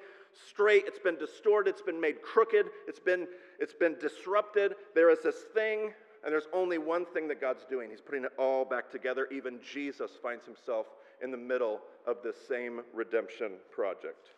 straight. 0.49 0.83
It's 0.87 0.99
been 0.99 1.17
distorted. 1.17 1.71
It's 1.71 1.81
been 1.81 1.99
made 1.99 2.21
crooked. 2.21 2.67
It's 2.87 2.99
been, 2.99 3.27
it's 3.59 3.73
been 3.73 3.95
disrupted. 3.99 4.73
There 4.95 5.09
is 5.09 5.19
this 5.23 5.43
thing, 5.53 5.91
and 6.23 6.31
there's 6.31 6.47
only 6.53 6.77
one 6.77 7.05
thing 7.05 7.27
that 7.29 7.41
God's 7.41 7.65
doing. 7.69 7.89
He's 7.89 8.01
putting 8.01 8.25
it 8.25 8.31
all 8.37 8.65
back 8.65 8.91
together. 8.91 9.27
Even 9.31 9.59
Jesus 9.61 10.11
finds 10.21 10.45
himself 10.45 10.87
in 11.21 11.31
the 11.31 11.37
middle 11.37 11.81
of 12.07 12.17
this 12.23 12.35
same 12.47 12.81
redemption 12.93 13.51
project. 13.73 14.29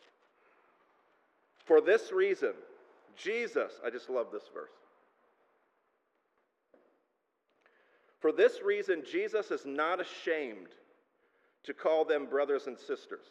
For 1.65 1.79
this 1.79 2.11
reason, 2.11 2.53
Jesus, 3.15 3.73
I 3.85 3.89
just 3.89 4.09
love 4.09 4.27
this 4.31 4.43
verse. 4.53 4.69
For 8.23 8.31
this 8.31 8.61
reason, 8.63 9.03
Jesus 9.11 9.51
is 9.51 9.65
not 9.65 9.99
ashamed 9.99 10.69
to 11.65 11.73
call 11.73 12.05
them 12.05 12.25
brothers 12.25 12.67
and 12.67 12.79
sisters. 12.79 13.25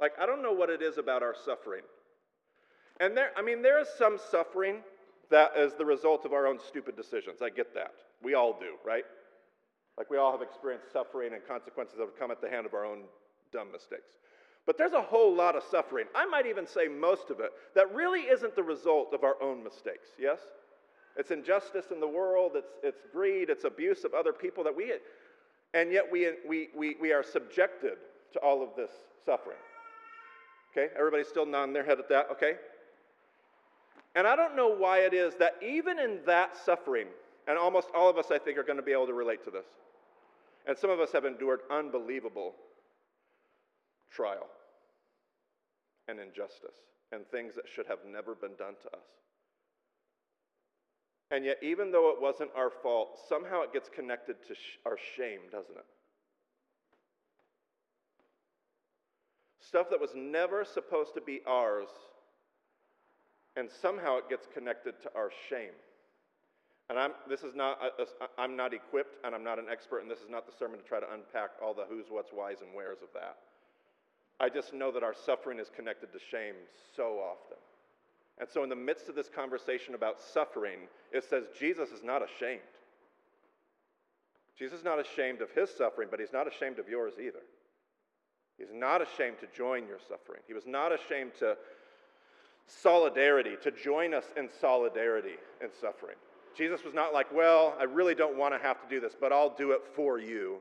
Like, 0.00 0.12
I 0.18 0.24
don't 0.24 0.42
know 0.42 0.54
what 0.54 0.70
it 0.70 0.80
is 0.80 0.96
about 0.96 1.22
our 1.22 1.34
suffering. 1.44 1.82
And 2.98 3.14
there, 3.14 3.32
I 3.36 3.42
mean, 3.42 3.60
there 3.60 3.78
is 3.78 3.88
some 3.98 4.16
suffering 4.30 4.76
that 5.30 5.50
is 5.54 5.74
the 5.74 5.84
result 5.84 6.24
of 6.24 6.32
our 6.32 6.46
own 6.46 6.58
stupid 6.66 6.96
decisions. 6.96 7.42
I 7.42 7.50
get 7.50 7.74
that. 7.74 7.92
We 8.22 8.32
all 8.32 8.58
do, 8.58 8.76
right? 8.82 9.04
Like, 9.98 10.08
we 10.08 10.16
all 10.16 10.32
have 10.32 10.40
experienced 10.40 10.90
suffering 10.94 11.34
and 11.34 11.46
consequences 11.46 11.98
that 11.98 12.06
have 12.06 12.18
come 12.18 12.30
at 12.30 12.40
the 12.40 12.48
hand 12.48 12.64
of 12.64 12.72
our 12.72 12.86
own 12.86 13.02
dumb 13.52 13.70
mistakes. 13.70 14.16
But 14.66 14.78
there's 14.78 14.92
a 14.92 15.02
whole 15.02 15.34
lot 15.34 15.56
of 15.56 15.62
suffering, 15.64 16.06
I 16.14 16.26
might 16.26 16.46
even 16.46 16.66
say 16.66 16.86
most 16.86 17.30
of 17.30 17.40
it, 17.40 17.50
that 17.74 17.92
really 17.94 18.20
isn't 18.20 18.54
the 18.54 18.62
result 18.62 19.14
of 19.14 19.24
our 19.24 19.36
own 19.42 19.64
mistakes, 19.64 20.08
yes? 20.18 20.38
It's 21.16 21.30
injustice 21.30 21.86
in 21.90 21.98
the 21.98 22.08
world, 22.08 22.52
it's, 22.54 22.72
it's 22.82 23.02
greed, 23.12 23.50
it's 23.50 23.64
abuse 23.64 24.04
of 24.04 24.14
other 24.14 24.32
people 24.32 24.62
that 24.64 24.76
we, 24.76 24.92
and 25.74 25.92
yet 25.92 26.04
we, 26.10 26.28
we, 26.48 26.68
we, 26.76 26.96
we 27.00 27.12
are 27.12 27.22
subjected 27.22 27.96
to 28.32 28.38
all 28.40 28.62
of 28.62 28.70
this 28.76 28.90
suffering. 29.24 29.56
Okay, 30.72 30.92
everybody's 30.96 31.28
still 31.28 31.46
nodding 31.46 31.72
their 31.72 31.84
head 31.84 31.98
at 31.98 32.08
that, 32.10 32.28
okay? 32.30 32.52
And 34.14 34.26
I 34.26 34.36
don't 34.36 34.56
know 34.56 34.68
why 34.68 35.00
it 35.00 35.14
is 35.14 35.34
that 35.36 35.54
even 35.62 35.98
in 35.98 36.20
that 36.26 36.56
suffering, 36.56 37.06
and 37.48 37.58
almost 37.58 37.88
all 37.94 38.08
of 38.08 38.18
us, 38.18 38.26
I 38.30 38.38
think, 38.38 38.58
are 38.58 38.62
going 38.62 38.76
to 38.76 38.82
be 38.82 38.92
able 38.92 39.06
to 39.06 39.14
relate 39.14 39.42
to 39.44 39.50
this, 39.50 39.66
and 40.66 40.76
some 40.76 40.90
of 40.90 41.00
us 41.00 41.10
have 41.12 41.24
endured 41.24 41.60
unbelievable 41.70 42.54
trial 44.10 44.46
and 46.08 46.18
injustice 46.18 46.76
and 47.12 47.26
things 47.28 47.54
that 47.54 47.64
should 47.72 47.86
have 47.86 47.98
never 48.10 48.34
been 48.34 48.54
done 48.58 48.74
to 48.82 48.88
us. 48.88 49.06
And 51.30 51.44
yet, 51.44 51.58
even 51.62 51.92
though 51.92 52.10
it 52.10 52.20
wasn't 52.20 52.50
our 52.56 52.70
fault, 52.82 53.18
somehow 53.28 53.62
it 53.62 53.72
gets 53.72 53.88
connected 53.88 54.36
to 54.48 54.54
sh- 54.54 54.78
our 54.84 54.98
shame, 55.16 55.40
doesn't 55.52 55.76
it? 55.76 55.84
Stuff 59.60 59.90
that 59.90 60.00
was 60.00 60.10
never 60.16 60.64
supposed 60.64 61.14
to 61.14 61.20
be 61.20 61.40
ours, 61.46 61.88
and 63.56 63.68
somehow 63.80 64.18
it 64.18 64.28
gets 64.28 64.48
connected 64.52 65.00
to 65.02 65.10
our 65.14 65.30
shame. 65.48 65.74
And 66.88 66.98
I'm, 66.98 67.12
this 67.28 67.44
is 67.44 67.54
not, 67.54 67.78
a, 67.80 68.02
a, 68.02 68.28
I'm 68.36 68.56
not 68.56 68.74
equipped 68.74 69.24
and 69.24 69.32
I'm 69.32 69.44
not 69.44 69.60
an 69.60 69.66
expert, 69.70 70.00
and 70.00 70.10
this 70.10 70.18
is 70.18 70.28
not 70.28 70.44
the 70.46 70.52
sermon 70.58 70.80
to 70.80 70.84
try 70.84 70.98
to 70.98 71.06
unpack 71.14 71.50
all 71.62 71.72
the 71.72 71.84
who's, 71.88 72.06
what's, 72.08 72.32
whys, 72.32 72.56
and 72.62 72.74
wheres 72.74 72.98
of 73.00 73.08
that. 73.14 73.36
I 74.40 74.48
just 74.48 74.72
know 74.72 74.90
that 74.90 75.02
our 75.02 75.14
suffering 75.14 75.58
is 75.58 75.68
connected 75.74 76.12
to 76.12 76.18
shame 76.18 76.54
so 76.96 77.18
often. 77.18 77.58
And 78.38 78.48
so, 78.48 78.62
in 78.62 78.70
the 78.70 78.76
midst 78.76 79.10
of 79.10 79.14
this 79.14 79.28
conversation 79.28 79.94
about 79.94 80.18
suffering, 80.18 80.78
it 81.12 81.24
says 81.28 81.44
Jesus 81.58 81.90
is 81.90 82.02
not 82.02 82.22
ashamed. 82.22 82.60
Jesus 84.58 84.78
is 84.78 84.84
not 84.84 84.98
ashamed 84.98 85.42
of 85.42 85.50
his 85.50 85.70
suffering, 85.70 86.08
but 86.10 86.20
he's 86.20 86.32
not 86.32 86.48
ashamed 86.48 86.78
of 86.78 86.88
yours 86.88 87.14
either. 87.22 87.42
He's 88.56 88.72
not 88.72 89.02
ashamed 89.02 89.38
to 89.40 89.46
join 89.56 89.86
your 89.86 89.98
suffering. 90.08 90.40
He 90.46 90.54
was 90.54 90.66
not 90.66 90.92
ashamed 90.92 91.32
to 91.38 91.56
solidarity, 92.66 93.56
to 93.62 93.70
join 93.70 94.14
us 94.14 94.24
in 94.36 94.48
solidarity 94.60 95.36
in 95.62 95.68
suffering. 95.80 96.16
Jesus 96.56 96.84
was 96.84 96.94
not 96.94 97.12
like, 97.12 97.32
well, 97.32 97.74
I 97.78 97.84
really 97.84 98.14
don't 98.14 98.36
want 98.36 98.54
to 98.54 98.60
have 98.60 98.80
to 98.82 98.88
do 98.88 99.00
this, 99.00 99.14
but 99.18 99.32
I'll 99.32 99.54
do 99.54 99.72
it 99.72 99.80
for 99.94 100.18
you. 100.18 100.58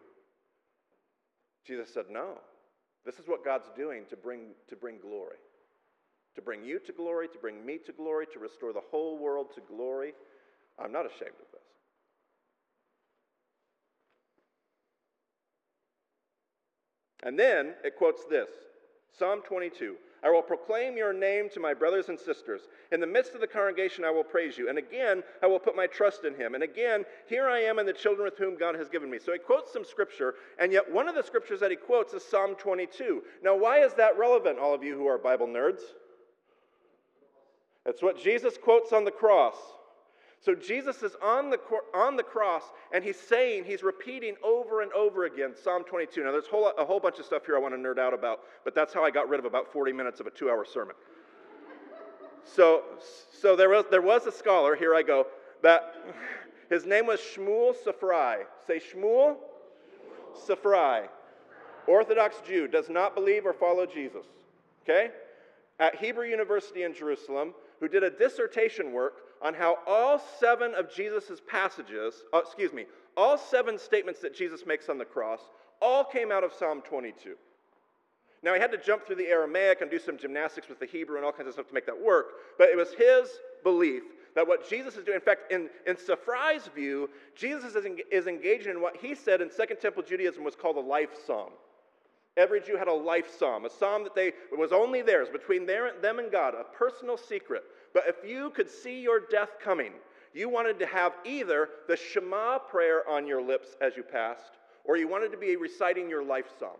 Jesus 1.65 1.93
said, 1.93 2.05
no. 2.09 2.38
This 3.06 3.15
is 3.15 3.27
what 3.27 3.46
God's 3.46 3.70
doing 3.75 4.03
to 4.10 4.18
bring, 4.18 4.50
to 4.70 4.75
bring 4.75 5.00
glory. 5.00 5.38
To 6.36 6.41
bring 6.41 6.63
you 6.63 6.79
to 6.79 6.91
glory, 6.91 7.27
to 7.29 7.38
bring 7.39 7.65
me 7.65 7.79
to 7.86 7.91
glory, 7.91 8.25
to 8.34 8.39
restore 8.39 8.74
the 8.74 8.82
whole 8.91 9.18
world 9.18 9.48
to 9.56 9.62
glory. 9.62 10.13
I'm 10.77 10.91
not 10.91 11.06
ashamed 11.06 11.39
of 11.39 11.51
this. 11.51 11.62
And 17.24 17.38
then 17.38 17.74
it 17.84 17.98
quotes 17.98 18.24
this 18.25 18.50
Psalm 19.18 19.41
22 19.46 19.96
I 20.24 20.30
will 20.30 20.42
proclaim 20.42 20.98
your 20.98 21.14
name 21.14 21.50
to 21.54 21.60
my 21.60 21.74
brothers 21.74 22.10
and 22.10 22.20
sisters. 22.20 22.62
In 22.92 23.00
the 23.00 23.08
midst 23.08 23.34
of 23.36 23.42
the 23.42 23.48
congregation, 23.48 24.04
I 24.04 24.12
will 24.12 24.24
praise 24.24 24.58
you. 24.58 24.70
And 24.70 24.78
again, 24.78 25.24
I 25.42 25.48
will 25.48 25.60
put 25.60 25.76
my 25.76 25.88
trust 25.88 26.26
in 26.26 26.36
him. 26.36 26.56
And 26.56 26.64
again, 26.64 27.06
here 27.28 27.48
I 27.48 27.60
am 27.60 27.80
and 27.80 27.88
the 27.88 27.94
children 27.94 28.26
with 28.26 28.38
whom 28.38 28.58
God 28.58 28.76
has 28.76 28.90
given 28.90 29.10
me. 29.10 29.20
So 29.20 29.32
he 29.32 29.40
quotes 29.40 29.72
some 29.72 29.86
scripture, 29.86 30.36
and 30.60 30.72
yet 30.74 30.92
one 30.92 31.08
of 31.08 31.16
the 31.16 31.24
scriptures 31.24 31.60
that 31.62 31.72
he 31.72 31.78
quotes 31.78 32.14
is 32.14 32.24
Psalm 32.24 32.56
22. 32.56 33.24
Now, 33.44 33.56
why 33.56 33.80
is 33.80 33.94
that 33.94 34.18
relevant, 34.18 34.60
all 34.60 34.74
of 34.74 34.84
you 34.84 34.98
who 34.98 35.08
are 35.08 35.18
Bible 35.18 35.48
nerds? 35.48 35.82
That's 37.86 38.02
what 38.02 38.22
Jesus 38.22 38.58
quotes 38.62 38.92
on 38.92 39.06
the 39.06 39.12
cross. 39.12 39.56
So 40.41 40.55
Jesus 40.55 41.03
is 41.03 41.15
on 41.22 41.50
the, 41.50 41.60
on 41.93 42.15
the 42.15 42.24
cross 42.24 42.63
and 42.93 43.03
he's 43.03 43.19
saying, 43.19 43.65
he's 43.65 43.84
repeating 43.84 44.36
over 44.43 44.81
and 44.81 44.91
over 44.93 45.25
again 45.25 45.53
Psalm 45.62 45.84
22. 45.84 46.24
Now, 46.24 46.31
there's 46.31 46.48
a 46.48 46.50
whole, 46.50 46.72
a 46.77 46.86
whole 46.86 47.00
bunch 47.00 47.19
of 47.19 47.25
stuff 47.25 47.46
here 47.46 47.58
I 47.58 47.60
want 47.60 47.74
to 47.74 47.79
nerd 47.79 48.00
out 48.00 48.13
about, 48.13 48.41
but 48.63 48.74
that's 48.74 48.93
how 48.93 49.03
I 49.03 49.12
got 49.12 49.27
rid 49.27 49.39
of 49.39 49.46
about 49.46 49.72
40 49.72 49.91
minutes 49.91 50.19
of 50.19 50.27
a 50.27 50.31
two 50.31 50.50
hour 50.50 50.63
sermon. 50.63 50.96
so 52.46 52.84
so 53.41 53.55
there, 53.55 53.69
was, 53.69 53.86
there 53.91 54.01
was 54.01 54.25
a 54.27 54.31
scholar, 54.31 54.75
here 54.75 54.96
I 54.96 55.01
go, 55.01 55.27
that 55.62 55.96
his 56.69 56.86
name 56.86 57.08
was 57.08 57.19
Shmuel 57.19 57.74
Safrai. 57.75 58.43
Say 58.65 58.79
Shmuel 58.79 59.38
Safrai. 60.48 61.08
Orthodox 61.88 62.38
Jew, 62.46 62.67
does 62.67 62.89
not 62.89 63.15
believe 63.15 63.46
or 63.46 63.53
follow 63.53 63.86
Jesus. 63.86 64.25
Okay? 64.84 65.10
At 65.79 65.96
Hebrew 65.96 66.27
University 66.27 66.84
in 66.84 66.93
Jerusalem, 66.93 67.53
who 67.79 67.88
did 67.88 68.03
a 68.03 68.10
dissertation 68.10 68.91
work 68.91 69.15
on 69.41 69.53
how 69.53 69.77
all 69.88 70.22
seven 70.39 70.74
of 70.75 70.93
Jesus' 70.93 71.41
passages, 71.48 72.24
uh, 72.34 72.39
excuse 72.39 72.74
me, 72.74 72.86
all 73.15 73.38
seven 73.38 73.77
statements 73.77 74.19
that 74.22 74.36
Jesus 74.36 74.65
makes 74.65 74.89
on 74.89 74.98
the 74.98 75.05
cross, 75.05 75.39
all 75.81 76.03
came 76.03 76.31
out 76.31 76.43
of 76.43 76.53
Psalm 76.53 76.81
22. 76.81 77.36
Now, 78.41 78.53
he 78.53 78.60
had 78.60 78.72
to 78.72 78.77
jump 78.77 79.05
through 79.05 79.17
the 79.17 79.27
Aramaic 79.27 79.81
and 79.81 79.91
do 79.91 80.00
some 80.00 80.17
gymnastics 80.17 80.69
with 80.69 80.79
the 80.79 80.86
Hebrew 80.86 81.17
and 81.17 81.25
all 81.25 81.31
kinds 81.31 81.48
of 81.48 81.53
stuff 81.53 81.67
to 81.67 81.74
make 81.74 81.86
that 81.86 82.01
work, 82.01 82.27
but 82.58 82.69
it 82.69 82.77
was 82.77 82.93
his 82.93 83.29
belief 83.63 84.03
that 84.36 84.48
what 84.48 84.69
Jesus 84.69 84.96
is 84.96 85.03
doing, 85.03 85.15
in 85.15 85.22
fact, 85.22 85.51
in, 85.51 85.69
in 85.86 85.96
Safrai's 85.96 86.67
view, 86.74 87.10
Jesus 87.36 87.75
is, 87.75 87.86
is 88.12 88.27
engaging 88.27 88.72
in 88.72 88.81
what 88.81 88.96
he 88.96 89.15
said 89.15 89.41
in 89.41 89.51
Second 89.51 89.77
Temple 89.77 90.03
Judaism 90.03 90.43
was 90.43 90.55
called 90.55 90.77
a 90.77 90.81
life 90.81 91.10
psalm. 91.25 91.50
Every 92.38 92.62
Jew 92.62 92.77
had 92.77 92.88
a 92.88 92.93
life 92.93 93.38
psalm, 93.38 93.65
a 93.65 93.69
psalm 93.69 94.03
that 94.03 94.15
they 94.15 94.31
was 94.55 94.72
only 94.72 95.01
theirs, 95.01 95.27
between 95.29 95.65
their, 95.65 96.00
them 96.00 96.19
and 96.19 96.31
God, 96.31 96.53
a 96.53 96.63
personal 96.63 97.17
secret. 97.17 97.63
But 97.93 98.03
if 98.08 98.27
you 98.27 98.51
could 98.51 98.69
see 98.69 99.01
your 99.01 99.22
death 99.31 99.58
coming, 99.63 99.93
you 100.34 100.50
wanted 100.50 100.79
to 100.79 100.86
have 100.86 101.13
either 101.25 101.69
the 101.88 101.98
Shema 101.98 102.60
prayer 102.60 103.08
on 103.10 103.27
your 103.27 103.41
lips 103.41 103.75
as 103.81 103.98
you 103.98 104.03
passed, 104.03 104.58
or 104.86 104.98
you 104.98 105.08
wanted 105.08 105.31
to 105.31 105.38
be 105.38 105.55
reciting 105.55 106.10
your 106.10 106.24
life 106.24 106.46
psalm. 106.60 106.77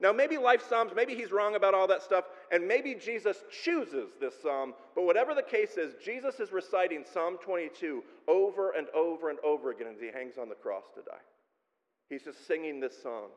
Now, 0.00 0.12
maybe 0.12 0.36
life 0.36 0.62
psalms, 0.68 0.92
maybe 0.94 1.14
he's 1.14 1.32
wrong 1.32 1.54
about 1.54 1.72
all 1.72 1.86
that 1.86 2.02
stuff, 2.02 2.26
and 2.52 2.68
maybe 2.68 2.94
Jesus 2.94 3.38
chooses 3.64 4.10
this 4.20 4.34
psalm, 4.42 4.74
but 4.94 5.04
whatever 5.04 5.34
the 5.34 5.42
case 5.42 5.78
is, 5.78 5.94
Jesus 6.04 6.38
is 6.38 6.52
reciting 6.52 7.04
Psalm 7.14 7.38
22 7.42 8.02
over 8.28 8.72
and 8.72 8.88
over 8.90 9.30
and 9.30 9.38
over 9.40 9.70
again 9.70 9.86
as 9.94 10.00
he 10.00 10.08
hangs 10.08 10.36
on 10.38 10.50
the 10.50 10.54
cross 10.54 10.84
to 10.96 11.00
die. 11.00 11.22
He's 12.10 12.22
just 12.22 12.46
singing 12.46 12.78
this 12.78 13.02
song. 13.02 13.28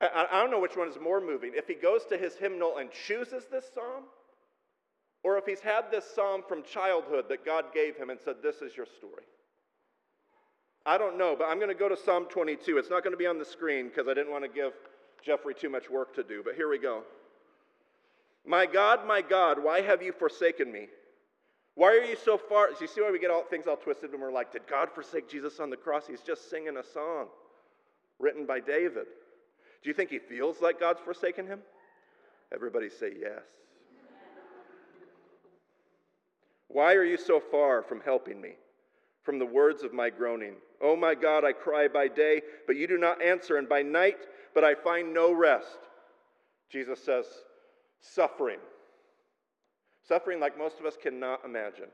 I, 0.00 0.26
I 0.30 0.40
don't 0.40 0.50
know 0.50 0.60
which 0.60 0.76
one 0.76 0.88
is 0.88 0.98
more 1.02 1.20
moving. 1.20 1.52
If 1.54 1.66
he 1.66 1.74
goes 1.74 2.04
to 2.06 2.16
his 2.16 2.36
hymnal 2.36 2.78
and 2.78 2.90
chooses 2.90 3.46
this 3.50 3.64
psalm, 3.74 4.04
or 5.24 5.38
if 5.38 5.46
he's 5.46 5.60
had 5.60 5.90
this 5.90 6.04
psalm 6.14 6.42
from 6.46 6.62
childhood 6.62 7.24
that 7.30 7.44
God 7.44 7.64
gave 7.74 7.96
him 7.96 8.10
and 8.10 8.20
said, 8.20 8.36
This 8.42 8.56
is 8.56 8.76
your 8.76 8.86
story. 8.86 9.24
I 10.86 10.98
don't 10.98 11.16
know, 11.16 11.34
but 11.36 11.46
I'm 11.46 11.56
going 11.56 11.70
to 11.70 11.74
go 11.74 11.88
to 11.88 11.96
Psalm 11.96 12.26
22. 12.28 12.76
It's 12.76 12.90
not 12.90 13.02
going 13.02 13.14
to 13.14 13.18
be 13.18 13.26
on 13.26 13.38
the 13.38 13.44
screen 13.44 13.88
because 13.88 14.06
I 14.06 14.12
didn't 14.12 14.30
want 14.30 14.44
to 14.44 14.50
give 14.50 14.74
Jeffrey 15.24 15.54
too 15.54 15.70
much 15.70 15.88
work 15.88 16.14
to 16.16 16.22
do, 16.22 16.42
but 16.44 16.54
here 16.54 16.68
we 16.68 16.78
go. 16.78 17.02
My 18.46 18.66
God, 18.66 19.06
my 19.06 19.22
God, 19.22 19.62
why 19.62 19.80
have 19.80 20.02
you 20.02 20.12
forsaken 20.12 20.70
me? 20.70 20.88
Why 21.74 21.88
are 21.88 22.04
you 22.04 22.16
so 22.22 22.36
far? 22.36 22.68
Do 22.68 22.76
you 22.82 22.86
see 22.86 23.00
why 23.00 23.10
we 23.10 23.18
get 23.18 23.30
all 23.30 23.44
things 23.44 23.66
all 23.66 23.78
twisted 23.78 24.12
when 24.12 24.20
we're 24.20 24.30
like, 24.30 24.52
did 24.52 24.66
God 24.68 24.90
forsake 24.94 25.28
Jesus 25.28 25.58
on 25.58 25.70
the 25.70 25.76
cross? 25.76 26.06
He's 26.06 26.20
just 26.20 26.50
singing 26.50 26.76
a 26.76 26.84
song 26.84 27.28
written 28.18 28.44
by 28.44 28.60
David. 28.60 29.06
Do 29.82 29.88
you 29.88 29.94
think 29.94 30.10
he 30.10 30.18
feels 30.18 30.60
like 30.60 30.78
God's 30.78 31.00
forsaken 31.00 31.46
him? 31.46 31.60
Everybody 32.54 32.90
say 32.90 33.12
yes. 33.18 33.42
Why 36.74 36.94
are 36.94 37.04
you 37.04 37.16
so 37.16 37.38
far 37.38 37.84
from 37.84 38.00
helping 38.00 38.40
me? 38.40 38.54
From 39.22 39.38
the 39.38 39.46
words 39.46 39.84
of 39.84 39.92
my 39.92 40.10
groaning. 40.10 40.54
Oh 40.82 40.96
my 40.96 41.14
God, 41.14 41.44
I 41.44 41.52
cry 41.52 41.86
by 41.86 42.08
day, 42.08 42.42
but 42.66 42.74
you 42.74 42.88
do 42.88 42.98
not 42.98 43.22
answer, 43.22 43.58
and 43.58 43.68
by 43.68 43.82
night, 43.82 44.18
but 44.54 44.64
I 44.64 44.74
find 44.74 45.14
no 45.14 45.32
rest. 45.32 45.78
Jesus 46.68 46.98
says, 47.00 47.26
suffering. 48.00 48.58
Suffering 50.08 50.40
like 50.40 50.58
most 50.58 50.80
of 50.80 50.84
us 50.84 50.96
cannot 51.00 51.44
imagine. 51.44 51.90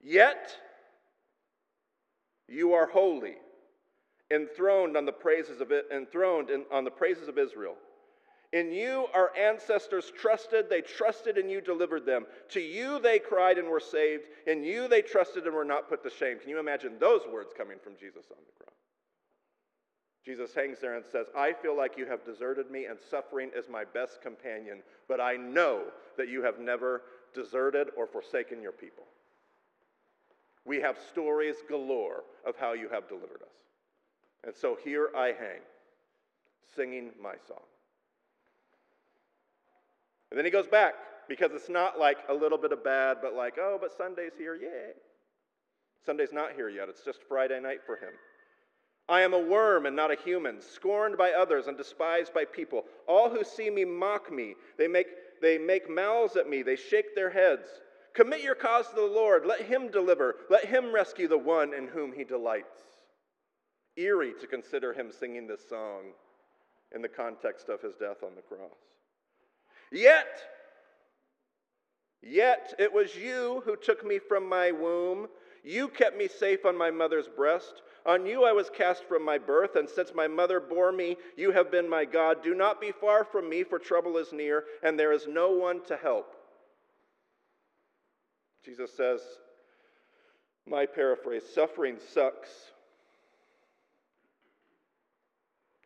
Yet, 0.00 0.56
you 2.46 2.74
are 2.74 2.86
holy, 2.86 3.34
enthroned 4.30 4.96
on 4.96 5.04
the 5.04 5.10
praises 5.10 5.60
of 5.60 5.72
it, 5.72 5.86
enthroned 5.92 6.48
in, 6.48 6.64
on 6.70 6.84
the 6.84 6.92
praises 6.92 7.26
of 7.26 7.38
Israel. 7.38 7.74
In 8.54 8.70
you 8.70 9.08
our 9.12 9.36
ancestors 9.36 10.12
trusted, 10.16 10.70
they 10.70 10.80
trusted 10.80 11.38
and 11.38 11.50
you 11.50 11.60
delivered 11.60 12.06
them. 12.06 12.24
To 12.50 12.60
you 12.60 13.00
they 13.00 13.18
cried 13.18 13.58
and 13.58 13.66
were 13.68 13.80
saved. 13.80 14.28
In 14.46 14.62
you 14.62 14.86
they 14.86 15.02
trusted 15.02 15.44
and 15.44 15.54
were 15.56 15.64
not 15.64 15.88
put 15.88 16.04
to 16.04 16.10
shame. 16.10 16.38
Can 16.38 16.50
you 16.50 16.60
imagine 16.60 16.92
those 17.00 17.22
words 17.30 17.52
coming 17.58 17.78
from 17.82 17.94
Jesus 17.98 18.26
on 18.30 18.36
the 18.46 18.64
cross? 18.64 18.76
Jesus 20.24 20.54
hangs 20.54 20.78
there 20.80 20.94
and 20.94 21.04
says, 21.04 21.26
I 21.36 21.52
feel 21.52 21.76
like 21.76 21.98
you 21.98 22.06
have 22.06 22.24
deserted 22.24 22.70
me, 22.70 22.84
and 22.84 22.96
suffering 23.10 23.50
is 23.56 23.68
my 23.68 23.82
best 23.84 24.22
companion, 24.22 24.82
but 25.08 25.20
I 25.20 25.34
know 25.34 25.82
that 26.16 26.28
you 26.28 26.44
have 26.44 26.60
never 26.60 27.02
deserted 27.34 27.88
or 27.96 28.06
forsaken 28.06 28.62
your 28.62 28.72
people. 28.72 29.04
We 30.64 30.80
have 30.80 30.96
stories 31.10 31.56
galore 31.68 32.22
of 32.46 32.54
how 32.56 32.74
you 32.74 32.88
have 32.88 33.08
delivered 33.08 33.42
us. 33.42 33.56
And 34.44 34.54
so 34.54 34.78
here 34.82 35.10
I 35.14 35.26
hang, 35.26 35.60
singing 36.76 37.10
my 37.20 37.34
song. 37.48 37.58
And 40.34 40.38
then 40.40 40.46
he 40.46 40.50
goes 40.50 40.66
back 40.66 40.94
because 41.28 41.52
it's 41.52 41.68
not 41.68 41.96
like 41.96 42.16
a 42.28 42.34
little 42.34 42.58
bit 42.58 42.72
of 42.72 42.82
bad, 42.82 43.18
but 43.22 43.34
like, 43.34 43.54
oh, 43.56 43.78
but 43.80 43.96
Sunday's 43.96 44.32
here, 44.36 44.56
yay. 44.56 44.90
Sunday's 46.04 46.32
not 46.32 46.54
here 46.56 46.68
yet. 46.68 46.88
It's 46.88 47.04
just 47.04 47.20
Friday 47.28 47.60
night 47.60 47.78
for 47.86 47.94
him. 47.94 48.10
I 49.08 49.20
am 49.20 49.32
a 49.32 49.38
worm 49.38 49.86
and 49.86 49.94
not 49.94 50.10
a 50.10 50.16
human, 50.16 50.60
scorned 50.60 51.16
by 51.16 51.30
others 51.30 51.68
and 51.68 51.76
despised 51.76 52.34
by 52.34 52.46
people. 52.46 52.82
All 53.06 53.30
who 53.30 53.44
see 53.44 53.70
me 53.70 53.84
mock 53.84 54.32
me. 54.32 54.56
They 54.76 54.88
make, 54.88 55.06
they 55.40 55.56
make 55.56 55.88
mouths 55.88 56.34
at 56.34 56.50
me. 56.50 56.64
They 56.64 56.74
shake 56.74 57.14
their 57.14 57.30
heads. 57.30 57.68
Commit 58.12 58.42
your 58.42 58.56
cause 58.56 58.88
to 58.88 58.96
the 58.96 59.02
Lord. 59.02 59.46
Let 59.46 59.60
him 59.60 59.88
deliver. 59.88 60.34
Let 60.50 60.64
him 60.64 60.92
rescue 60.92 61.28
the 61.28 61.38
one 61.38 61.72
in 61.72 61.86
whom 61.86 62.12
he 62.12 62.24
delights. 62.24 62.82
Eerie 63.96 64.34
to 64.40 64.48
consider 64.48 64.92
him 64.92 65.12
singing 65.12 65.46
this 65.46 65.68
song 65.68 66.06
in 66.92 67.02
the 67.02 67.08
context 67.08 67.68
of 67.68 67.80
his 67.80 67.94
death 67.94 68.24
on 68.24 68.34
the 68.34 68.42
cross. 68.42 68.93
Yet, 69.94 70.40
yet 72.20 72.74
it 72.80 72.92
was 72.92 73.14
you 73.14 73.62
who 73.64 73.76
took 73.76 74.04
me 74.04 74.18
from 74.18 74.48
my 74.48 74.72
womb. 74.72 75.28
You 75.62 75.86
kept 75.86 76.18
me 76.18 76.26
safe 76.26 76.66
on 76.66 76.76
my 76.76 76.90
mother's 76.90 77.28
breast. 77.28 77.82
On 78.04 78.26
you 78.26 78.44
I 78.44 78.50
was 78.50 78.68
cast 78.68 79.04
from 79.04 79.24
my 79.24 79.38
birth, 79.38 79.76
and 79.76 79.88
since 79.88 80.12
my 80.12 80.26
mother 80.26 80.58
bore 80.58 80.90
me, 80.90 81.16
you 81.36 81.52
have 81.52 81.70
been 81.70 81.88
my 81.88 82.04
God. 82.04 82.42
Do 82.42 82.56
not 82.56 82.80
be 82.80 82.90
far 82.90 83.24
from 83.24 83.48
me, 83.48 83.62
for 83.62 83.78
trouble 83.78 84.18
is 84.18 84.32
near, 84.32 84.64
and 84.82 84.98
there 84.98 85.12
is 85.12 85.28
no 85.28 85.52
one 85.52 85.80
to 85.84 85.96
help. 85.96 86.34
Jesus 88.64 88.90
says, 88.96 89.20
my 90.66 90.86
paraphrase 90.86 91.44
suffering 91.54 91.98
sucks, 92.12 92.50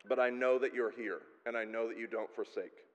but 0.08 0.18
I 0.18 0.30
know 0.30 0.58
that 0.58 0.72
you're 0.72 0.92
here, 0.92 1.20
and 1.44 1.56
I 1.56 1.64
know 1.64 1.88
that 1.88 1.98
you 1.98 2.06
don't 2.06 2.34
forsake. 2.34 2.87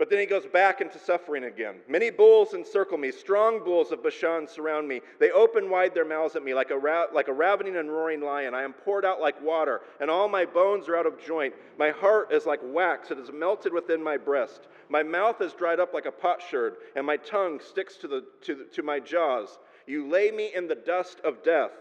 But 0.00 0.08
then 0.08 0.18
he 0.18 0.24
goes 0.24 0.46
back 0.46 0.80
into 0.80 0.98
suffering 0.98 1.44
again. 1.44 1.74
Many 1.86 2.08
bulls 2.08 2.54
encircle 2.54 2.96
me. 2.96 3.12
Strong 3.12 3.64
bulls 3.64 3.92
of 3.92 4.02
Bashan 4.02 4.48
surround 4.48 4.88
me. 4.88 5.02
They 5.18 5.30
open 5.30 5.68
wide 5.68 5.92
their 5.92 6.06
mouths 6.06 6.36
at 6.36 6.42
me 6.42 6.54
like 6.54 6.70
a, 6.70 6.78
ra- 6.78 7.12
like 7.12 7.28
a 7.28 7.34
ravening 7.34 7.76
and 7.76 7.90
roaring 7.90 8.22
lion. 8.22 8.54
I 8.54 8.62
am 8.62 8.72
poured 8.72 9.04
out 9.04 9.20
like 9.20 9.38
water, 9.42 9.82
and 10.00 10.10
all 10.10 10.26
my 10.26 10.46
bones 10.46 10.88
are 10.88 10.96
out 10.96 11.04
of 11.04 11.22
joint. 11.22 11.52
My 11.78 11.90
heart 11.90 12.32
is 12.32 12.46
like 12.46 12.60
wax. 12.62 13.10
It 13.10 13.18
is 13.18 13.30
melted 13.30 13.74
within 13.74 14.02
my 14.02 14.16
breast. 14.16 14.68
My 14.88 15.02
mouth 15.02 15.42
is 15.42 15.52
dried 15.52 15.80
up 15.80 15.92
like 15.92 16.06
a 16.06 16.12
potsherd, 16.12 16.76
and 16.96 17.04
my 17.04 17.18
tongue 17.18 17.60
sticks 17.60 17.98
to, 17.98 18.08
the, 18.08 18.24
to, 18.40 18.54
the, 18.54 18.64
to 18.72 18.82
my 18.82 19.00
jaws. 19.00 19.58
You 19.86 20.08
lay 20.08 20.30
me 20.30 20.50
in 20.54 20.66
the 20.66 20.76
dust 20.76 21.20
of 21.24 21.42
death. 21.42 21.72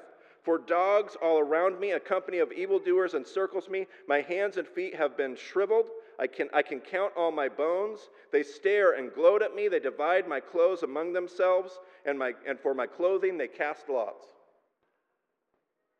For 0.44 0.58
dogs 0.58 1.16
all 1.22 1.40
around 1.40 1.80
me, 1.80 1.92
a 1.92 2.00
company 2.02 2.40
of 2.40 2.52
evildoers 2.52 3.14
encircles 3.14 3.70
me. 3.70 3.88
My 4.10 4.20
hands 4.20 4.58
and 4.58 4.68
feet 4.68 4.96
have 4.96 5.16
been 5.16 5.38
shriveled. 5.38 5.86
I 6.20 6.28
can, 6.28 6.50
I 6.54 6.62
can 6.62 6.82
count 6.82 7.14
all 7.16 7.32
my 7.32 7.48
bones. 7.48 8.10
They 8.32 8.44
stare 8.44 8.92
and 8.92 9.14
gloat 9.14 9.42
at 9.42 9.56
me. 9.56 9.70
They 9.70 9.80
divide 9.80 10.28
my 10.28 10.42
clothes 10.42 10.84
among 10.84 11.14
themselves, 11.14 11.80
and, 12.06 12.20
my, 12.20 12.34
and 12.46 12.60
for 12.60 12.74
my 12.74 12.88
clothing 12.88 13.38
they 13.38 13.48
cast 13.48 13.88
lots. 13.88 14.26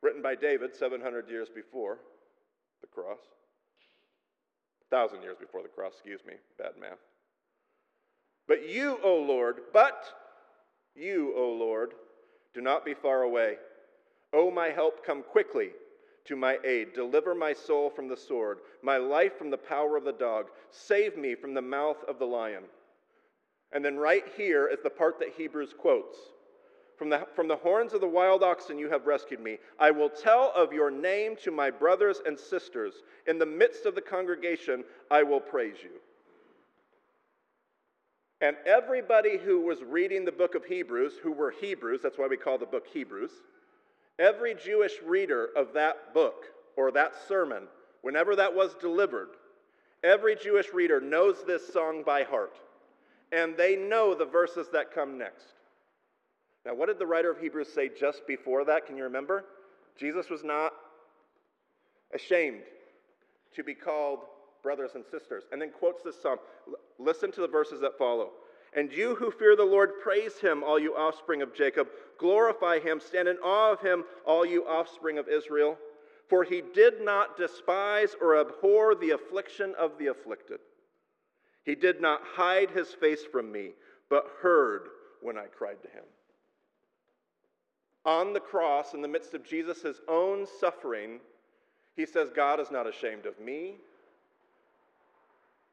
Written 0.02 0.22
by 0.22 0.36
David 0.36 0.76
700 0.76 1.30
years 1.30 1.48
before 1.54 2.00
the 2.82 2.88
cross. 2.88 3.20
1,000 4.90 5.22
years 5.22 5.38
before 5.40 5.62
the 5.62 5.70
cross, 5.70 5.94
excuse 5.94 6.22
me, 6.28 6.34
bad 6.58 6.72
math. 6.80 6.98
But 8.48 8.68
you, 8.68 8.98
O 9.04 9.16
Lord, 9.16 9.62
but 9.72 10.04
you, 10.96 11.34
O 11.38 11.52
Lord, 11.52 11.94
do 12.54 12.62
not 12.62 12.84
be 12.84 12.94
far 12.94 13.22
away. 13.22 13.56
O 14.34 14.52
my 14.52 14.70
help, 14.70 15.06
come 15.06 15.24
quickly 15.24 15.70
to 16.30 16.36
my 16.36 16.58
aid. 16.64 16.94
Deliver 16.94 17.36
my 17.36 17.54
soul 17.54 17.90
from 17.90 18.08
the 18.08 18.16
sword, 18.16 18.60
my 18.82 18.98
life 18.98 19.38
from 19.38 19.50
the 19.50 19.58
power 19.58 19.98
of 19.98 20.06
the 20.06 20.14
dog. 20.14 20.46
Save 20.70 21.18
me 21.18 21.36
from 21.36 21.54
the 21.54 21.62
mouth 21.62 21.98
of 22.08 22.20
the 22.20 22.26
lion. 22.26 22.64
And 23.72 23.84
then, 23.84 23.98
right 23.98 24.24
here 24.38 24.68
is 24.68 24.80
the 24.82 24.90
part 24.90 25.20
that 25.20 25.34
Hebrews 25.36 25.74
quotes 25.78 26.18
from 26.98 27.10
the, 27.10 27.26
from 27.36 27.48
the 27.48 27.56
horns 27.56 27.94
of 27.94 28.02
the 28.02 28.08
wild 28.08 28.44
oxen 28.44 28.78
you 28.78 28.90
have 28.90 29.08
rescued 29.08 29.40
me. 29.40 29.58
I 29.80 29.90
will 29.90 30.10
tell 30.10 30.52
of 30.56 30.72
your 30.72 30.92
name 30.92 31.36
to 31.44 31.52
my 31.52 31.72
brothers 31.72 32.22
and 32.26 32.38
sisters. 32.38 32.94
In 33.28 33.40
the 33.40 33.46
midst 33.46 33.86
of 33.86 33.96
the 33.96 34.02
congregation, 34.02 34.84
I 35.10 35.24
will 35.24 35.40
praise 35.40 35.78
you. 35.82 35.92
And 38.42 38.56
everybody 38.66 39.38
who 39.38 39.62
was 39.62 39.82
reading 39.84 40.26
the 40.26 40.32
book 40.32 40.56
of 40.56 40.66
Hebrews, 40.66 41.14
who 41.22 41.32
were 41.32 41.54
Hebrews, 41.60 42.02
that's 42.04 42.18
why 42.18 42.28
we 42.28 42.38
call 42.38 42.58
the 42.58 42.66
book 42.66 42.88
Hebrews, 42.88 43.32
Every 44.20 44.54
Jewish 44.54 44.94
reader 45.06 45.50
of 45.56 45.74
that 45.74 46.14
book 46.14 46.46
or 46.76 46.92
that 46.92 47.14
sermon, 47.28 47.64
whenever 48.02 48.36
that 48.36 48.54
was 48.54 48.76
delivered, 48.76 49.30
every 50.04 50.36
Jewish 50.36 50.74
reader 50.74 51.00
knows 51.00 51.38
this 51.48 51.72
song 51.72 52.04
by 52.06 52.24
heart. 52.24 52.58
And 53.32 53.56
they 53.56 53.76
know 53.76 54.14
the 54.14 54.26
verses 54.26 54.68
that 54.74 54.94
come 54.94 55.18
next. 55.18 55.46
Now, 56.66 56.74
what 56.74 56.88
did 56.88 57.00
the 57.00 57.08
writer 57.08 57.32
of 57.32 57.40
Hebrews 57.40 57.72
say 57.74 57.90
just 57.98 58.28
before 58.28 58.66
that? 58.66 58.86
Can 58.86 58.98
you 58.98 59.04
remember? 59.04 59.46
Jesus 59.98 60.30
was 60.30 60.44
not 60.44 60.74
ashamed 62.14 62.62
to 63.56 63.64
be 63.64 63.74
called 63.74 64.20
brothers 64.64 64.92
and 64.96 65.06
sisters. 65.06 65.44
And 65.52 65.62
then 65.62 65.72
quotes 65.72 66.04
this 66.04 66.22
psalm. 66.22 66.38
Listen 66.98 67.32
to 67.32 67.42
the 67.42 67.48
verses 67.48 67.80
that 67.82 67.98
follow. 67.98 68.32
And 68.76 68.92
you 68.92 69.16
who 69.16 69.32
fear 69.32 69.56
the 69.56 69.64
Lord, 69.64 70.00
praise 70.02 70.40
him, 70.40 70.64
all 70.64 70.78
you 70.78 70.96
offspring 70.96 71.42
of 71.42 71.56
Jacob. 71.56 71.88
Glorify 72.20 72.80
him, 72.80 73.00
stand 73.00 73.28
in 73.28 73.38
awe 73.38 73.72
of 73.72 73.82
him, 73.82 74.04
all 74.26 74.46
you 74.46 74.68
offspring 74.68 75.18
of 75.18 75.28
Israel. 75.28 75.78
For 76.30 76.44
he 76.44 76.62
did 76.62 77.02
not 77.02 77.38
despise 77.38 78.16
or 78.22 78.40
abhor 78.40 78.94
the 78.94 79.12
affliction 79.12 79.74
of 79.80 79.98
the 79.98 80.08
afflicted. 80.08 80.60
He 81.66 81.74
did 81.76 82.00
not 82.02 82.22
hide 82.24 82.70
his 82.70 82.94
face 82.94 83.26
from 83.32 83.52
me, 83.52 83.72
but 84.10 84.26
heard 84.42 84.90
when 85.22 85.38
I 85.38 85.46
cried 85.46 85.82
to 85.82 85.90
him. 85.90 86.04
On 88.06 88.34
the 88.34 88.40
cross, 88.40 88.94
in 88.94 89.02
the 89.02 89.08
midst 89.08 89.34
of 89.34 89.44
Jesus' 89.44 90.00
own 90.08 90.46
suffering, 90.60 91.20
he 91.96 92.06
says, 92.06 92.30
God 92.34 92.60
is 92.60 92.72
not 92.72 92.88
ashamed 92.88 93.26
of 93.26 93.40
me. 93.40 93.76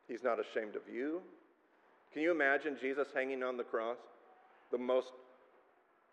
He's 0.08 0.24
not 0.24 0.40
ashamed 0.40 0.74
of 0.74 0.82
you. 0.92 1.20
Can 2.16 2.22
you 2.22 2.30
imagine 2.30 2.78
Jesus 2.80 3.08
hanging 3.14 3.42
on 3.42 3.58
the 3.58 3.62
cross? 3.62 3.98
The 4.72 4.78
most 4.78 5.12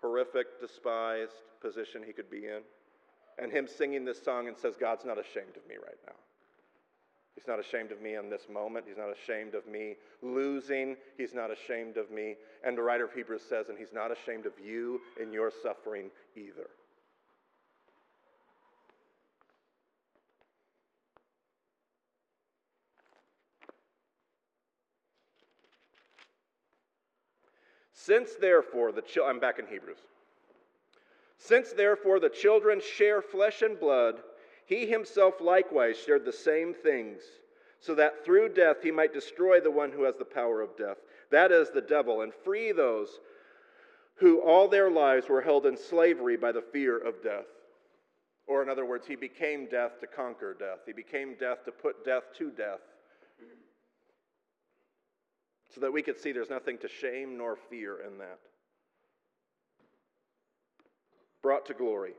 horrific, 0.02 0.60
despised 0.60 1.32
position 1.62 2.04
he 2.06 2.12
could 2.12 2.30
be 2.30 2.40
in. 2.40 2.60
And 3.42 3.50
him 3.50 3.70
singing 3.70 4.04
this 4.04 4.22
song 4.22 4.50
and 4.50 4.58
says, 4.58 4.74
God's 4.78 5.06
not 5.06 5.18
ashamed 5.18 5.56
of 5.56 5.66
me 5.66 5.76
right 5.76 5.96
now. 6.06 6.16
He's 7.36 7.48
not 7.48 7.58
ashamed 7.58 7.94
of 7.94 8.02
me 8.02 8.16
in 8.16 8.30
this 8.30 8.48
moment. 8.52 8.84
He's 8.86 8.98
not 8.98 9.16
ashamed 9.18 9.56
of 9.56 9.66
me 9.66 9.96
losing. 10.22 10.98
He's 11.18 11.34
not 11.34 11.52
ashamed 11.52 11.96
of 11.96 12.12
me. 12.12 12.36
And 12.66 12.78
the 12.78 12.82
writer 12.82 13.06
of 13.06 13.14
Hebrews 13.14 13.44
says, 13.48 13.70
and 13.70 13.78
he's 13.78 13.94
not 13.94 14.12
ashamed 14.12 14.46
of 14.46 14.52
you 14.62 15.00
in 15.22 15.32
your 15.32 15.54
suffering 15.64 16.10
either. 16.36 16.68
Since 28.06 28.36
therefore 28.36 28.92
the 28.92 29.04
I'm 29.24 29.40
back 29.40 29.60
in 29.60 29.68
Hebrews. 29.68 30.00
Since 31.38 31.72
therefore 31.72 32.20
the 32.20 32.28
children 32.30 32.82
share 32.82 33.22
flesh 33.22 33.62
and 33.62 33.80
blood, 33.80 34.22
he 34.66 34.86
himself 34.86 35.40
likewise 35.40 35.98
shared 35.98 36.26
the 36.26 36.34
same 36.34 36.74
things, 36.74 37.22
so 37.80 37.96
that 37.96 38.26
through 38.26 38.50
death 38.50 38.84
he 38.84 38.92
might 38.92 39.14
destroy 39.14 39.62
the 39.62 39.72
one 39.72 39.90
who 39.90 40.04
has 40.04 40.18
the 40.18 40.26
power 40.26 40.60
of 40.60 40.76
death, 40.76 40.98
that 41.32 41.54
is 41.54 41.70
the 41.70 41.82
devil, 41.82 42.24
and 42.24 42.34
free 42.44 42.74
those 42.74 43.20
who 44.16 44.42
all 44.42 44.68
their 44.68 44.92
lives 44.92 45.30
were 45.30 45.42
held 45.42 45.66
in 45.66 45.78
slavery 45.78 46.36
by 46.36 46.52
the 46.52 46.62
fear 46.62 46.98
of 46.98 47.24
death. 47.24 47.48
Or, 48.48 48.62
in 48.62 48.68
other 48.68 48.86
words, 48.86 49.08
he 49.08 49.16
became 49.16 49.70
death 49.70 50.02
to 50.02 50.08
conquer 50.08 50.54
death. 50.54 50.80
He 50.86 50.92
became 50.92 51.36
death 51.40 51.64
to 51.64 51.72
put 51.72 52.04
death 52.04 52.24
to 52.38 52.52
death. 52.52 52.82
So 55.74 55.82
that 55.82 55.92
we 55.92 56.02
could 56.02 56.20
see 56.20 56.32
there's 56.32 56.50
nothing 56.50 56.78
to 56.80 56.88
shame 56.88 57.38
nor 57.38 57.56
fear 57.56 57.98
in 58.06 58.18
that. 58.20 58.40
Brought 61.42 61.66
to 61.68 61.74
glory. 61.74 62.14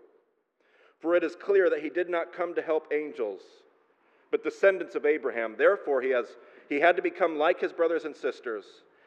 For 1.01 1.15
it 1.15 1.23
is 1.23 1.37
clear 1.37 1.71
that 1.71 1.83
he 1.83 1.91
did 1.91 2.09
not 2.09 2.33
come 2.33 2.55
to 2.55 2.63
help 2.63 2.93
angels, 2.93 3.43
but 4.31 4.43
descendants 4.43 4.95
of 4.95 5.07
Abraham. 5.07 5.55
Therefore, 5.57 6.01
he, 6.01 6.11
has, 6.11 6.27
he 6.69 6.81
had 6.81 6.97
to 6.97 7.03
become 7.03 7.39
like 7.39 7.61
his 7.61 7.73
brothers 7.73 8.05
and 8.05 8.17
sisters 8.17 8.65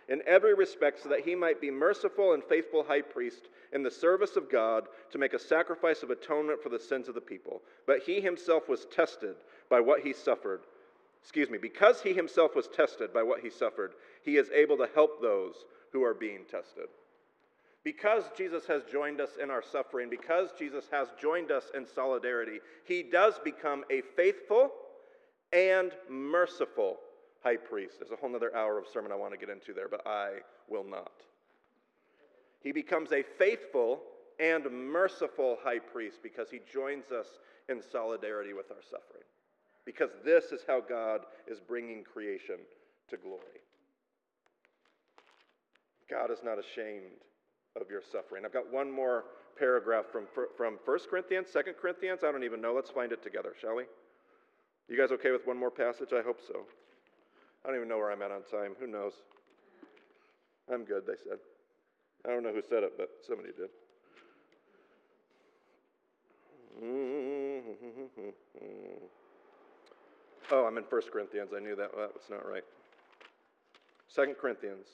in 0.08 0.22
every 0.26 0.54
respect 0.54 1.04
so 1.04 1.10
that 1.10 1.26
he 1.26 1.36
might 1.36 1.60
be 1.60 1.70
merciful 1.70 2.34
and 2.34 2.44
faithful 2.44 2.84
high 2.84 3.02
priest 3.02 3.50
in 3.74 3.84
the 3.84 3.92
service 3.92 4.38
of 4.38 4.50
God 4.50 4.86
to 5.12 5.18
make 5.18 5.34
a 5.34 5.40
sacrifice 5.40 6.04
of 6.04 6.10
atonement 6.10 6.64
for 6.64 6.70
the 6.70 6.80
sins 6.80 7.10
of 7.10 7.16
the 7.16 7.22
people. 7.22 7.62
But 7.86 8.04
he 8.06 8.22
himself 8.22 8.70
was 8.70 8.86
tested 8.86 9.36
by 9.70 9.82
what 9.82 10.02
he 10.02 10.14
suffered. 10.14 10.62
Excuse 11.22 11.50
me, 11.50 11.58
because 11.58 12.02
he 12.02 12.14
himself 12.14 12.56
was 12.56 12.70
tested 12.70 13.14
by 13.14 13.22
what 13.22 13.42
he 13.42 13.50
suffered, 13.50 13.94
he 14.28 14.36
is 14.36 14.50
able 14.50 14.76
to 14.76 14.90
help 14.94 15.22
those 15.22 15.56
who 15.94 16.04
are 16.04 16.14
being 16.14 16.42
tested. 16.52 16.90
Because 17.86 18.26
Jesus 18.38 18.66
has 18.66 18.84
joined 18.84 19.22
us 19.22 19.30
in 19.42 19.50
our 19.50 19.64
suffering, 19.64 20.10
because 20.10 20.50
Jesus 20.60 20.84
has 20.92 21.08
joined 21.18 21.50
us 21.50 21.72
in 21.74 21.88
solidarity, 21.88 22.60
he 22.84 23.04
does 23.04 23.40
become 23.42 23.86
a 23.90 24.02
faithful 24.18 24.72
and 25.54 25.94
merciful 26.10 26.98
high 27.42 27.56
priest. 27.56 28.00
There's 28.00 28.12
a 28.12 28.18
whole 28.18 28.36
other 28.36 28.54
hour 28.54 28.78
of 28.78 28.86
sermon 28.92 29.14
I 29.14 29.16
want 29.16 29.32
to 29.32 29.40
get 29.40 29.50
into 29.50 29.74
there, 29.74 29.88
but 29.88 30.06
I 30.06 30.40
will 30.68 30.84
not. 30.84 31.14
He 32.62 32.74
becomes 32.74 33.14
a 33.14 33.24
faithful 33.24 34.02
and 34.42 34.66
merciful 34.92 35.58
high 35.64 35.80
priest 35.80 36.18
because 36.22 36.50
he 36.52 36.60
joins 36.70 37.12
us 37.12 37.28
in 37.70 37.82
solidarity 37.82 38.52
with 38.52 38.72
our 38.72 38.84
suffering. 38.84 39.24
Because 39.86 40.12
this 40.26 40.52
is 40.52 40.66
how 40.68 40.82
God 40.82 41.22
is 41.48 41.62
bringing 41.62 42.04
creation 42.04 42.58
to 43.10 43.16
glory. 43.16 43.62
God 46.10 46.32
is 46.32 46.40
not 46.44 46.58
ashamed 46.60 47.22
of 47.80 47.90
your 47.90 48.02
suffering. 48.02 48.44
I've 48.46 48.54
got 48.54 48.72
one 48.72 48.92
more 48.92 49.26
paragraph 49.58 50.06
from, 50.12 50.26
from 50.56 50.80
1 50.86 51.00
Corinthians, 51.10 51.48
2 51.54 51.74
Corinthians. 51.80 52.22
I 52.24 52.32
don't 52.32 52.44
even 52.44 52.62
know. 52.62 52.74
Let's 52.74 52.90
find 52.90 53.12
it 53.12 53.22
together, 53.24 53.54
shall 53.60 53.76
we? 53.76 53.84
You 54.88 54.98
guys 54.98 55.12
okay 55.12 55.32
with 55.32 55.46
one 55.46 55.58
more 55.58 55.72
passage? 55.72 56.10
I 56.14 56.22
hope 56.22 56.40
so. 56.46 56.62
I 57.64 57.68
don't 57.68 57.76
even 57.76 57.90
know 57.90 57.98
where 57.98 58.12
I'm 58.12 58.22
at 58.22 58.32
on 58.32 58.44
time. 58.50 58.76
Who 58.80 58.88
knows? 58.88 59.14
I'm 60.72 60.86
good, 60.86 61.04
they 61.06 61.16
said. 61.22 61.40
I 62.26 62.30
don't 62.30 62.44
know 62.44 62.54
who 62.54 62.62
said 62.62 62.84
it, 62.84 62.94
but 62.98 63.10
somebody 63.26 63.50
did. 63.58 63.70
Oh, 70.50 70.66
I'm 70.66 70.78
in 70.78 70.84
1 70.86 71.02
Corinthians. 71.12 71.52
I 71.54 71.60
knew 71.60 71.76
that. 71.76 71.94
Well, 71.94 72.08
that 72.08 72.14
was 72.14 72.24
not 72.30 72.48
right. 72.48 72.64
2 74.16 74.34
Corinthians. 74.40 74.88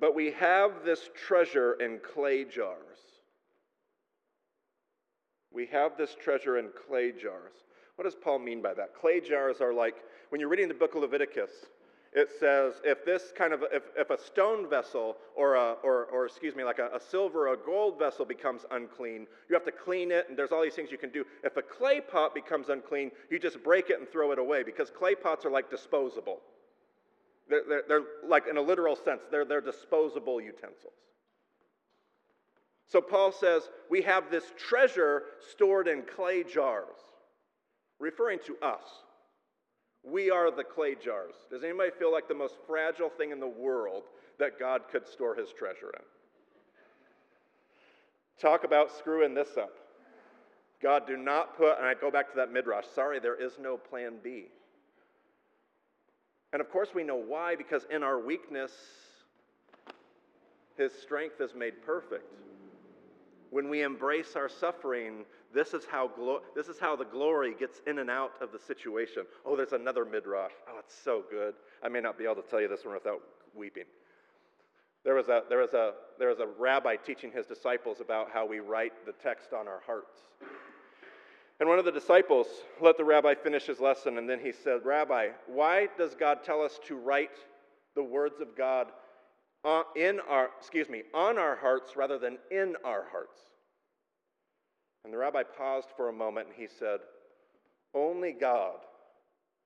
But 0.00 0.14
we 0.14 0.30
have 0.32 0.84
this 0.84 1.08
treasure 1.26 1.74
in 1.74 1.98
clay 1.98 2.44
jars. 2.44 2.98
We 5.52 5.66
have 5.66 5.96
this 5.96 6.14
treasure 6.22 6.58
in 6.58 6.68
clay 6.86 7.12
jars. 7.12 7.54
What 7.96 8.04
does 8.04 8.14
Paul 8.14 8.40
mean 8.40 8.60
by 8.60 8.74
that? 8.74 8.94
Clay 8.94 9.20
jars 9.20 9.60
are 9.62 9.72
like, 9.72 9.94
when 10.28 10.40
you're 10.40 10.50
reading 10.50 10.68
the 10.68 10.74
book 10.74 10.94
of 10.94 11.00
Leviticus, 11.00 11.50
it 12.12 12.30
says 12.38 12.74
if 12.84 13.04
this 13.04 13.32
kind 13.36 13.52
of, 13.52 13.62
if, 13.72 13.84
if 13.96 14.10
a 14.10 14.18
stone 14.18 14.68
vessel 14.68 15.16
or, 15.34 15.54
a, 15.54 15.76
or, 15.82 16.06
or 16.06 16.26
excuse 16.26 16.54
me, 16.54 16.64
like 16.64 16.78
a, 16.78 16.90
a 16.94 17.00
silver 17.00 17.48
or 17.48 17.54
a 17.54 17.56
gold 17.56 17.98
vessel 17.98 18.24
becomes 18.24 18.66
unclean, 18.70 19.26
you 19.48 19.54
have 19.54 19.64
to 19.64 19.72
clean 19.72 20.10
it, 20.10 20.26
and 20.28 20.36
there's 20.36 20.52
all 20.52 20.62
these 20.62 20.74
things 20.74 20.90
you 20.90 20.98
can 20.98 21.10
do. 21.10 21.24
If 21.42 21.56
a 21.56 21.62
clay 21.62 22.00
pot 22.00 22.34
becomes 22.34 22.68
unclean, 22.68 23.10
you 23.30 23.38
just 23.38 23.62
break 23.62 23.90
it 23.90 23.98
and 23.98 24.08
throw 24.08 24.32
it 24.32 24.38
away 24.38 24.62
because 24.62 24.90
clay 24.90 25.14
pots 25.14 25.46
are 25.46 25.50
like 25.50 25.70
disposable. 25.70 26.40
They're, 27.48 27.62
they're, 27.68 27.82
they're 27.88 28.04
like, 28.26 28.44
in 28.48 28.56
a 28.56 28.62
literal 28.62 28.96
sense, 28.96 29.22
they're, 29.30 29.44
they're 29.44 29.60
disposable 29.60 30.40
utensils. 30.40 30.92
So 32.88 33.00
Paul 33.00 33.32
says, 33.32 33.68
we 33.90 34.02
have 34.02 34.30
this 34.30 34.44
treasure 34.56 35.24
stored 35.50 35.88
in 35.88 36.02
clay 36.02 36.44
jars, 36.44 36.96
referring 37.98 38.38
to 38.46 38.56
us. 38.62 38.84
We 40.04 40.30
are 40.30 40.52
the 40.52 40.62
clay 40.62 40.94
jars. 40.94 41.34
Does 41.50 41.64
anybody 41.64 41.90
feel 41.98 42.12
like 42.12 42.28
the 42.28 42.34
most 42.34 42.54
fragile 42.66 43.10
thing 43.10 43.32
in 43.32 43.40
the 43.40 43.46
world 43.48 44.04
that 44.38 44.58
God 44.58 44.82
could 44.90 45.08
store 45.08 45.34
his 45.34 45.48
treasure 45.52 45.90
in? 45.94 46.04
Talk 48.40 48.64
about 48.64 48.96
screwing 48.96 49.34
this 49.34 49.56
up. 49.56 49.72
God, 50.80 51.06
do 51.06 51.16
not 51.16 51.56
put, 51.56 51.78
and 51.78 51.86
I 51.86 51.94
go 51.94 52.10
back 52.10 52.30
to 52.30 52.36
that 52.36 52.52
midrash, 52.52 52.84
sorry, 52.94 53.18
there 53.18 53.34
is 53.34 53.54
no 53.60 53.76
plan 53.76 54.14
B. 54.22 54.48
And 56.56 56.62
of 56.62 56.70
course, 56.70 56.94
we 56.94 57.04
know 57.04 57.16
why, 57.16 57.54
because 57.54 57.84
in 57.90 58.02
our 58.02 58.18
weakness, 58.18 58.72
his 60.78 60.90
strength 60.90 61.38
is 61.38 61.50
made 61.54 61.82
perfect. 61.84 62.32
When 63.50 63.68
we 63.68 63.82
embrace 63.82 64.36
our 64.36 64.48
suffering, 64.48 65.26
this 65.52 65.74
is 65.74 65.84
how, 65.84 66.08
glo- 66.08 66.40
this 66.54 66.68
is 66.68 66.78
how 66.78 66.96
the 66.96 67.04
glory 67.04 67.54
gets 67.60 67.82
in 67.86 67.98
and 67.98 68.08
out 68.08 68.32
of 68.40 68.52
the 68.52 68.58
situation. 68.58 69.24
Oh, 69.44 69.54
there's 69.54 69.74
another 69.74 70.06
midrash. 70.06 70.52
Oh, 70.66 70.78
it's 70.78 70.94
so 70.94 71.24
good. 71.30 71.52
I 71.82 71.90
may 71.90 72.00
not 72.00 72.16
be 72.16 72.24
able 72.24 72.36
to 72.36 72.48
tell 72.48 72.62
you 72.62 72.68
this 72.68 72.86
one 72.86 72.94
without 72.94 73.20
weeping. 73.54 73.84
There 75.04 75.14
was, 75.14 75.28
a, 75.28 75.42
there, 75.50 75.58
was 75.58 75.74
a, 75.74 75.92
there 76.18 76.30
was 76.30 76.38
a 76.38 76.46
rabbi 76.58 76.96
teaching 76.96 77.32
his 77.32 77.44
disciples 77.44 78.00
about 78.00 78.30
how 78.32 78.46
we 78.46 78.60
write 78.60 79.04
the 79.04 79.12
text 79.12 79.52
on 79.52 79.68
our 79.68 79.82
hearts. 79.84 80.20
And 81.58 81.68
one 81.68 81.78
of 81.78 81.84
the 81.84 81.92
disciples 81.92 82.46
let 82.80 82.98
the 82.98 83.04
rabbi 83.04 83.34
finish 83.34 83.64
his 83.64 83.80
lesson, 83.80 84.18
and 84.18 84.28
then 84.28 84.40
he 84.40 84.52
said, 84.52 84.84
Rabbi, 84.84 85.28
why 85.46 85.88
does 85.96 86.14
God 86.14 86.44
tell 86.44 86.60
us 86.60 86.78
to 86.86 86.96
write 86.96 87.38
the 87.94 88.02
words 88.02 88.40
of 88.40 88.56
God 88.56 88.88
in 89.96 90.20
our, 90.28 90.50
excuse 90.58 90.88
me, 90.88 91.02
on 91.14 91.38
our 91.38 91.56
hearts 91.56 91.96
rather 91.96 92.18
than 92.18 92.36
in 92.50 92.76
our 92.84 93.06
hearts? 93.10 93.40
And 95.04 95.12
the 95.12 95.18
rabbi 95.18 95.44
paused 95.44 95.88
for 95.96 96.08
a 96.08 96.12
moment 96.12 96.48
and 96.48 96.56
he 96.56 96.66
said, 96.66 96.98
Only 97.94 98.32
God 98.32 98.78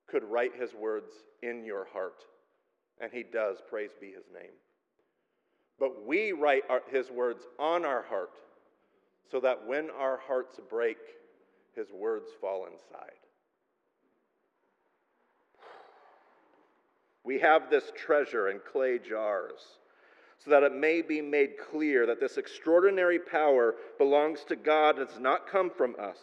could 0.06 0.22
write 0.22 0.54
his 0.54 0.74
words 0.74 1.10
in 1.42 1.64
your 1.64 1.86
heart. 1.92 2.24
And 3.00 3.10
he 3.12 3.22
does, 3.22 3.56
praise 3.68 3.92
be 3.98 4.08
his 4.08 4.26
name. 4.32 4.52
But 5.78 6.06
we 6.06 6.32
write 6.32 6.64
our, 6.68 6.82
his 6.90 7.10
words 7.10 7.46
on 7.58 7.84
our 7.84 8.02
heart 8.02 8.38
so 9.30 9.40
that 9.40 9.66
when 9.66 9.88
our 9.90 10.20
hearts 10.26 10.60
break, 10.68 10.98
his 11.74 11.90
words 11.92 12.28
fall 12.40 12.66
inside. 12.66 13.10
We 17.24 17.38
have 17.40 17.70
this 17.70 17.92
treasure 17.96 18.48
in 18.48 18.60
clay 18.60 18.98
jars 18.98 19.60
so 20.42 20.50
that 20.50 20.62
it 20.62 20.74
may 20.74 21.02
be 21.02 21.20
made 21.20 21.58
clear 21.70 22.06
that 22.06 22.18
this 22.18 22.38
extraordinary 22.38 23.18
power 23.18 23.74
belongs 23.98 24.42
to 24.44 24.56
God 24.56 24.98
and 24.98 25.06
does 25.06 25.20
not 25.20 25.46
come 25.46 25.70
from 25.70 25.94
us. 26.00 26.16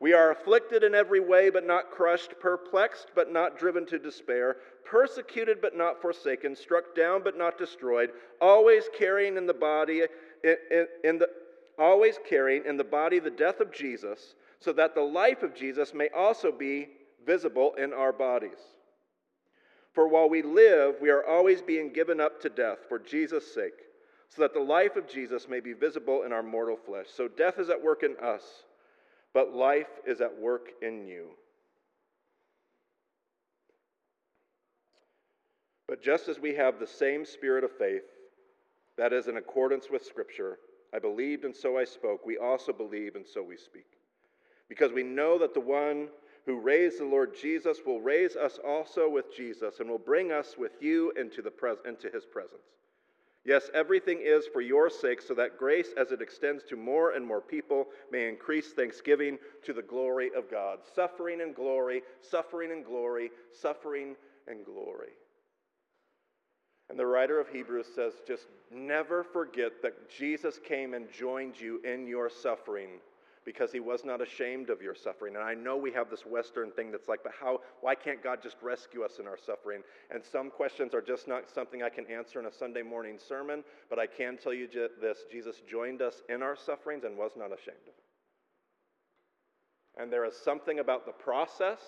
We 0.00 0.12
are 0.12 0.32
afflicted 0.32 0.82
in 0.82 0.94
every 0.94 1.20
way, 1.20 1.50
but 1.50 1.66
not 1.66 1.90
crushed, 1.90 2.38
perplexed, 2.40 3.08
but 3.14 3.32
not 3.32 3.58
driven 3.58 3.86
to 3.86 3.98
despair, 3.98 4.56
persecuted, 4.84 5.60
but 5.60 5.76
not 5.76 6.00
forsaken, 6.00 6.56
struck 6.56 6.94
down, 6.96 7.22
but 7.22 7.38
not 7.38 7.58
destroyed, 7.58 8.10
always 8.40 8.84
carrying 8.98 9.36
in 9.36 9.46
the 9.46 9.54
body, 9.54 10.02
in, 10.42 10.56
in, 10.70 10.86
in 11.04 11.18
the, 11.18 11.28
always 11.78 12.18
carrying 12.28 12.64
in 12.66 12.76
the 12.76 12.84
body 12.84 13.18
the 13.18 13.30
death 13.30 13.60
of 13.60 13.72
Jesus, 13.72 14.34
so 14.60 14.72
that 14.72 14.94
the 14.94 15.02
life 15.02 15.42
of 15.42 15.54
Jesus 15.54 15.92
may 15.94 16.08
also 16.10 16.50
be 16.52 16.88
visible 17.26 17.74
in 17.74 17.92
our 17.92 18.12
bodies. 18.12 18.58
For 19.92 20.08
while 20.08 20.28
we 20.28 20.42
live, 20.42 20.96
we 21.00 21.10
are 21.10 21.24
always 21.26 21.62
being 21.62 21.92
given 21.92 22.20
up 22.20 22.40
to 22.42 22.48
death 22.48 22.78
for 22.88 22.98
Jesus' 22.98 23.54
sake, 23.54 23.72
so 24.28 24.42
that 24.42 24.52
the 24.52 24.60
life 24.60 24.96
of 24.96 25.08
Jesus 25.08 25.48
may 25.48 25.60
be 25.60 25.72
visible 25.72 26.24
in 26.24 26.32
our 26.32 26.42
mortal 26.42 26.76
flesh. 26.76 27.06
So 27.14 27.28
death 27.28 27.58
is 27.58 27.70
at 27.70 27.82
work 27.82 28.02
in 28.02 28.16
us, 28.22 28.42
but 29.32 29.54
life 29.54 30.00
is 30.06 30.20
at 30.20 30.36
work 30.36 30.70
in 30.82 31.06
you. 31.06 31.28
But 35.86 36.02
just 36.02 36.28
as 36.28 36.40
we 36.40 36.54
have 36.54 36.80
the 36.80 36.86
same 36.86 37.24
spirit 37.24 37.62
of 37.62 37.70
faith, 37.78 38.02
that 38.96 39.12
is 39.12 39.28
in 39.28 39.36
accordance 39.36 39.86
with 39.90 40.04
Scripture, 40.04 40.58
I 40.94 40.98
believed 40.98 41.44
and 41.44 41.54
so 41.54 41.76
I 41.76 41.84
spoke, 41.84 42.24
we 42.24 42.38
also 42.38 42.72
believe 42.72 43.16
and 43.16 43.26
so 43.26 43.42
we 43.42 43.56
speak. 43.56 43.98
Because 44.68 44.92
we 44.92 45.02
know 45.02 45.38
that 45.38 45.52
the 45.52 45.60
one 45.60 46.08
who 46.46 46.60
raised 46.60 47.00
the 47.00 47.04
Lord 47.04 47.34
Jesus 47.34 47.78
will 47.84 48.00
raise 48.00 48.36
us 48.36 48.58
also 48.66 49.08
with 49.08 49.34
Jesus 49.34 49.80
and 49.80 49.88
will 49.88 49.98
bring 49.98 50.30
us 50.30 50.56
with 50.56 50.72
you 50.80 51.12
into, 51.12 51.42
the 51.42 51.50
pres- 51.50 51.78
into 51.86 52.08
his 52.10 52.24
presence. 52.24 52.60
Yes, 53.44 53.70
everything 53.74 54.20
is 54.22 54.46
for 54.46 54.62
your 54.62 54.88
sake, 54.88 55.20
so 55.20 55.34
that 55.34 55.58
grace, 55.58 55.88
as 55.98 56.12
it 56.12 56.22
extends 56.22 56.64
to 56.64 56.76
more 56.76 57.10
and 57.10 57.26
more 57.26 57.42
people, 57.42 57.88
may 58.10 58.26
increase 58.26 58.72
thanksgiving 58.72 59.38
to 59.64 59.74
the 59.74 59.82
glory 59.82 60.30
of 60.34 60.50
God. 60.50 60.78
Suffering 60.94 61.42
and 61.42 61.54
glory, 61.54 62.02
suffering 62.22 62.72
and 62.72 62.84
glory, 62.84 63.30
suffering 63.52 64.16
and 64.48 64.64
glory. 64.64 65.12
And 66.90 66.98
the 66.98 67.06
writer 67.06 67.40
of 67.40 67.48
Hebrews 67.48 67.86
says, 67.94 68.14
just 68.26 68.46
never 68.70 69.24
forget 69.24 69.82
that 69.82 70.10
Jesus 70.10 70.60
came 70.62 70.94
and 70.94 71.10
joined 71.10 71.58
you 71.58 71.80
in 71.82 72.06
your 72.06 72.28
suffering 72.28 73.00
because 73.44 73.72
he 73.72 73.80
was 73.80 74.04
not 74.04 74.22
ashamed 74.22 74.70
of 74.70 74.80
your 74.80 74.94
suffering. 74.94 75.36
And 75.36 75.44
I 75.44 75.54
know 75.54 75.76
we 75.76 75.92
have 75.92 76.10
this 76.10 76.24
Western 76.24 76.70
thing 76.70 76.90
that's 76.90 77.08
like, 77.08 77.22
but 77.22 77.32
how, 77.38 77.60
why 77.80 77.94
can't 77.94 78.22
God 78.22 78.42
just 78.42 78.56
rescue 78.62 79.02
us 79.02 79.18
in 79.18 79.26
our 79.26 79.36
suffering? 79.36 79.82
And 80.10 80.24
some 80.24 80.50
questions 80.50 80.94
are 80.94 81.02
just 81.02 81.28
not 81.28 81.50
something 81.50 81.82
I 81.82 81.90
can 81.90 82.06
answer 82.06 82.40
in 82.40 82.46
a 82.46 82.52
Sunday 82.52 82.82
morning 82.82 83.18
sermon, 83.18 83.62
but 83.90 83.98
I 83.98 84.06
can 84.06 84.38
tell 84.38 84.54
you 84.54 84.66
this 85.00 85.18
Jesus 85.30 85.56
joined 85.68 86.00
us 86.00 86.22
in 86.28 86.42
our 86.42 86.56
sufferings 86.56 87.04
and 87.04 87.16
was 87.16 87.32
not 87.36 87.46
ashamed 87.46 87.86
of 87.86 87.88
it. 87.88 88.04
And 90.00 90.12
there 90.12 90.24
is 90.24 90.34
something 90.36 90.78
about 90.78 91.06
the 91.06 91.12
process 91.12 91.80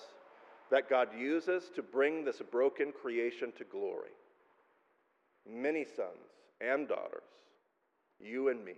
that 0.71 0.91
God 0.91 1.09
uses 1.19 1.71
to 1.75 1.83
bring 1.83 2.25
this 2.25 2.43
broken 2.51 2.93
creation 2.93 3.53
to 3.57 3.65
glory. 3.65 4.11
Many 5.49 5.85
sons 5.85 6.33
and 6.61 6.89
daughters, 6.89 7.23
you 8.19 8.49
and 8.49 8.65
me, 8.65 8.75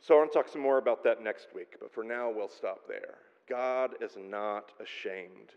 so 0.00 0.14
I 0.14 0.18
want 0.18 0.32
to 0.32 0.38
talk 0.38 0.48
some 0.48 0.62
more 0.62 0.78
about 0.78 1.04
that 1.04 1.22
next 1.22 1.48
week, 1.54 1.76
but 1.78 1.92
for 1.92 2.02
now 2.02 2.30
we'll 2.30 2.48
stop 2.48 2.88
there. 2.88 3.16
God 3.48 3.94
is 4.00 4.16
not 4.18 4.72
ashamed 4.80 5.52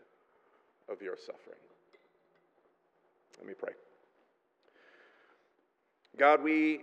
of 0.90 1.02
your 1.02 1.16
suffering. 1.18 1.60
Let 3.38 3.48
me 3.48 3.54
pray. 3.54 3.74
God, 6.18 6.44
we 6.44 6.82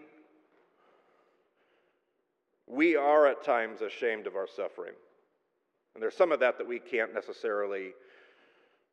we 2.67 2.97
are 2.97 3.27
at 3.27 3.45
times 3.45 3.83
ashamed 3.83 4.27
of 4.27 4.37
our 4.37 4.47
suffering. 4.47 4.95
And 5.95 6.03
there's 6.03 6.17
some 6.17 6.33
of 6.33 6.41
that 6.41 6.57
that 6.59 6.67
we 6.67 6.79
can't 6.79 7.13
necessarily 7.13 7.93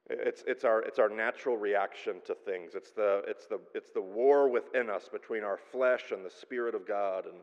it's, 0.10 0.44
it's, 0.48 0.64
our, 0.64 0.82
it's 0.82 1.00
our 1.00 1.10
natural 1.10 1.58
reaction 1.58 2.16
to 2.26 2.36
things. 2.36 2.72
It's 2.76 2.92
the, 2.92 3.24
it's, 3.28 3.46
the, 3.48 3.60
it's 3.74 3.92
the 3.92 4.02
war 4.02 4.50
within 4.50 4.90
us 4.90 5.10
between 5.12 5.44
our 5.44 5.58
flesh 5.58 6.12
and 6.12 6.26
the 6.26 6.30
Spirit 6.30 6.76
of 6.76 6.88
God. 6.88 7.26
And, 7.26 7.36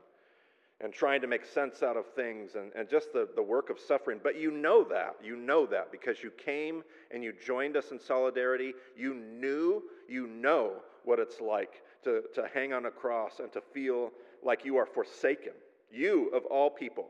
and 0.80 0.92
trying 0.92 1.20
to 1.20 1.26
make 1.26 1.44
sense 1.44 1.82
out 1.82 1.96
of 1.96 2.04
things 2.14 2.56
and, 2.56 2.72
and 2.74 2.88
just 2.88 3.12
the, 3.12 3.28
the 3.36 3.42
work 3.42 3.70
of 3.70 3.78
suffering. 3.78 4.20
But 4.22 4.38
you 4.38 4.50
know 4.50 4.84
that. 4.84 5.16
You 5.22 5.36
know 5.36 5.66
that 5.66 5.92
because 5.92 6.22
you 6.22 6.30
came 6.30 6.82
and 7.12 7.22
you 7.22 7.32
joined 7.46 7.76
us 7.76 7.90
in 7.90 7.98
solidarity. 7.98 8.74
You 8.96 9.14
knew, 9.14 9.82
you 10.08 10.26
know 10.26 10.74
what 11.04 11.18
it's 11.18 11.40
like 11.40 11.82
to, 12.02 12.22
to 12.34 12.48
hang 12.52 12.72
on 12.72 12.86
a 12.86 12.90
cross 12.90 13.38
and 13.38 13.52
to 13.52 13.62
feel 13.72 14.10
like 14.42 14.64
you 14.64 14.76
are 14.76 14.86
forsaken. 14.86 15.52
You, 15.92 16.28
of 16.34 16.44
all 16.46 16.70
people, 16.70 17.06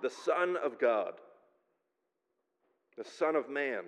the 0.00 0.10
Son 0.10 0.56
of 0.62 0.78
God, 0.80 1.12
the 2.96 3.04
Son 3.04 3.36
of 3.36 3.50
Man, 3.50 3.82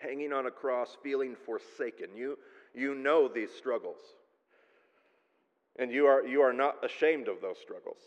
hanging 0.00 0.32
on 0.32 0.46
a 0.46 0.50
cross, 0.50 0.96
feeling 1.02 1.36
forsaken. 1.46 2.08
You, 2.16 2.38
you 2.74 2.94
know 2.94 3.28
these 3.28 3.50
struggles. 3.56 3.98
And 5.78 5.90
you 5.90 6.06
are, 6.06 6.26
you 6.26 6.42
are 6.42 6.52
not 6.52 6.84
ashamed 6.84 7.28
of 7.28 7.40
those 7.40 7.58
struggles. 7.58 7.98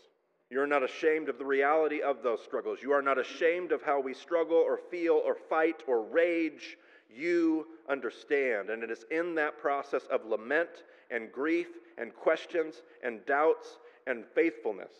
You're 0.50 0.66
not 0.66 0.82
ashamed 0.82 1.28
of 1.28 1.38
the 1.38 1.44
reality 1.44 2.02
of 2.02 2.22
those 2.22 2.42
struggles. 2.42 2.78
You 2.82 2.92
are 2.92 3.02
not 3.02 3.18
ashamed 3.18 3.72
of 3.72 3.82
how 3.82 4.00
we 4.00 4.14
struggle 4.14 4.56
or 4.56 4.78
feel 4.90 5.20
or 5.24 5.34
fight 5.34 5.82
or 5.88 6.02
rage. 6.02 6.76
You 7.08 7.66
understand. 7.88 8.70
And 8.70 8.82
it 8.82 8.90
is 8.90 9.04
in 9.10 9.34
that 9.36 9.58
process 9.58 10.02
of 10.12 10.24
lament 10.26 10.84
and 11.10 11.32
grief 11.32 11.68
and 11.98 12.14
questions 12.14 12.82
and 13.02 13.24
doubts 13.26 13.78
and 14.06 14.24
faithfulness. 14.34 14.92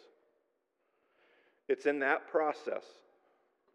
It's 1.69 1.87
in 1.87 1.99
that 2.01 2.29
process 2.29 2.85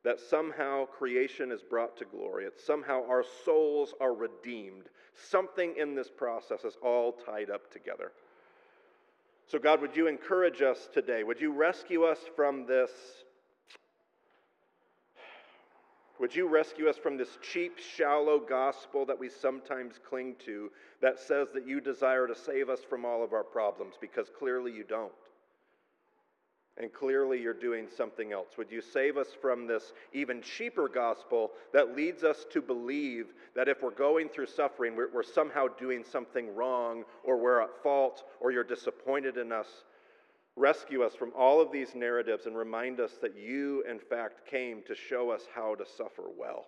that 0.03 0.19
somehow 0.19 0.85
creation 0.85 1.51
is 1.51 1.61
brought 1.61 1.97
to 1.97 2.05
glory. 2.05 2.45
It's 2.45 2.65
somehow 2.65 3.05
our 3.07 3.23
souls 3.45 3.93
are 3.99 4.13
redeemed. 4.13 4.83
Something 5.29 5.75
in 5.77 5.95
this 5.95 6.09
process 6.09 6.63
is 6.63 6.77
all 6.81 7.11
tied 7.11 7.49
up 7.49 7.71
together. 7.71 8.11
So, 9.47 9.59
God, 9.59 9.81
would 9.81 9.95
you 9.95 10.07
encourage 10.07 10.61
us 10.61 10.89
today? 10.93 11.23
Would 11.23 11.41
you 11.41 11.51
rescue 11.51 12.03
us 12.03 12.19
from 12.35 12.65
this? 12.65 12.91
Would 16.19 16.35
you 16.35 16.47
rescue 16.47 16.87
us 16.89 16.97
from 16.97 17.17
this 17.17 17.37
cheap, 17.41 17.79
shallow 17.79 18.39
gospel 18.39 19.05
that 19.05 19.17
we 19.17 19.29
sometimes 19.29 19.95
cling 20.07 20.35
to 20.45 20.69
that 21.01 21.17
says 21.17 21.47
that 21.53 21.65
you 21.65 21.79
desire 21.79 22.27
to 22.27 22.35
save 22.35 22.69
us 22.69 22.81
from 22.89 23.05
all 23.05 23.23
of 23.23 23.33
our 23.33 23.43
problems 23.43 23.95
because 23.99 24.27
clearly 24.37 24.71
you 24.71 24.83
don't? 24.83 25.13
And 26.79 26.93
clearly 26.93 27.41
you're 27.41 27.53
doing 27.53 27.87
something 27.95 28.31
else. 28.31 28.49
Would 28.57 28.71
you 28.71 28.81
save 28.81 29.17
us 29.17 29.27
from 29.41 29.67
this 29.67 29.91
even 30.13 30.41
cheaper 30.41 30.87
gospel 30.87 31.51
that 31.73 31.95
leads 31.95 32.23
us 32.23 32.45
to 32.53 32.61
believe 32.61 33.27
that 33.55 33.67
if 33.67 33.83
we're 33.83 33.91
going 33.91 34.29
through 34.29 34.47
suffering, 34.47 34.95
we're, 34.95 35.11
we're, 35.13 35.23
somehow 35.23 35.67
doing 35.67 36.05
something 36.09 36.55
wrong, 36.55 37.03
or 37.23 37.37
we're 37.37 37.61
at 37.61 37.83
fault, 37.83 38.23
or 38.39 38.51
you're 38.51 38.63
disappointed 38.63 39.37
in 39.37 39.51
us? 39.51 39.67
Rescue 40.55 41.03
us 41.03 41.15
from 41.15 41.31
all 41.37 41.61
of 41.61 41.71
these 41.71 41.95
narratives 41.95 42.45
and 42.45 42.57
remind 42.57 42.99
us 42.99 43.11
that 43.21 43.37
you, 43.37 43.83
in 43.89 43.99
fact, 43.99 44.49
came 44.49 44.81
to 44.87 44.95
show 44.95 45.29
us 45.29 45.43
how 45.53 45.75
to 45.75 45.85
suffer 45.97 46.23
well. 46.37 46.65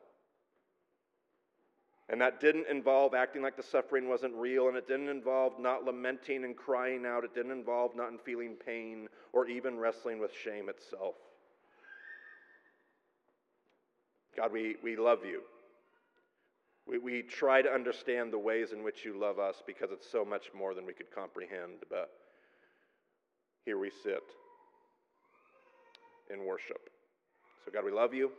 And 2.11 2.19
that 2.19 2.41
didn't 2.41 2.67
involve 2.69 3.13
acting 3.13 3.41
like 3.41 3.55
the 3.55 3.63
suffering 3.63 4.09
wasn't 4.09 4.33
real, 4.35 4.67
and 4.67 4.75
it 4.75 4.85
didn't 4.85 5.07
involve 5.07 5.53
not 5.57 5.85
lamenting 5.85 6.43
and 6.43 6.57
crying 6.57 7.05
out. 7.05 7.23
It 7.23 7.33
didn't 7.33 7.53
involve 7.53 7.95
not 7.95 8.09
feeling 8.25 8.55
pain 8.65 9.07
or 9.31 9.47
even 9.47 9.79
wrestling 9.79 10.19
with 10.19 10.31
shame 10.43 10.67
itself. 10.67 11.15
God, 14.35 14.51
we, 14.51 14.75
we 14.83 14.97
love 14.97 15.19
you. 15.23 15.41
We, 16.85 16.97
we 16.97 17.21
try 17.21 17.61
to 17.61 17.69
understand 17.69 18.33
the 18.33 18.39
ways 18.39 18.73
in 18.73 18.83
which 18.83 19.05
you 19.05 19.17
love 19.17 19.39
us 19.39 19.63
because 19.65 19.91
it's 19.93 20.09
so 20.11 20.25
much 20.25 20.47
more 20.53 20.73
than 20.73 20.85
we 20.85 20.91
could 20.91 21.15
comprehend, 21.15 21.79
but 21.89 22.09
here 23.63 23.77
we 23.77 23.89
sit 24.03 24.23
in 26.29 26.45
worship. 26.45 26.89
So, 27.63 27.71
God, 27.71 27.85
we 27.85 27.91
love 27.91 28.13
you. 28.13 28.31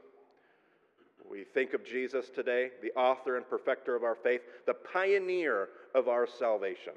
We 1.30 1.44
think 1.44 1.72
of 1.72 1.84
Jesus 1.84 2.30
today, 2.34 2.70
the 2.82 2.92
author 2.92 3.36
and 3.36 3.48
perfecter 3.48 3.94
of 3.96 4.02
our 4.02 4.14
faith, 4.14 4.42
the 4.66 4.74
pioneer 4.74 5.68
of 5.94 6.08
our 6.08 6.26
salvation. 6.26 6.92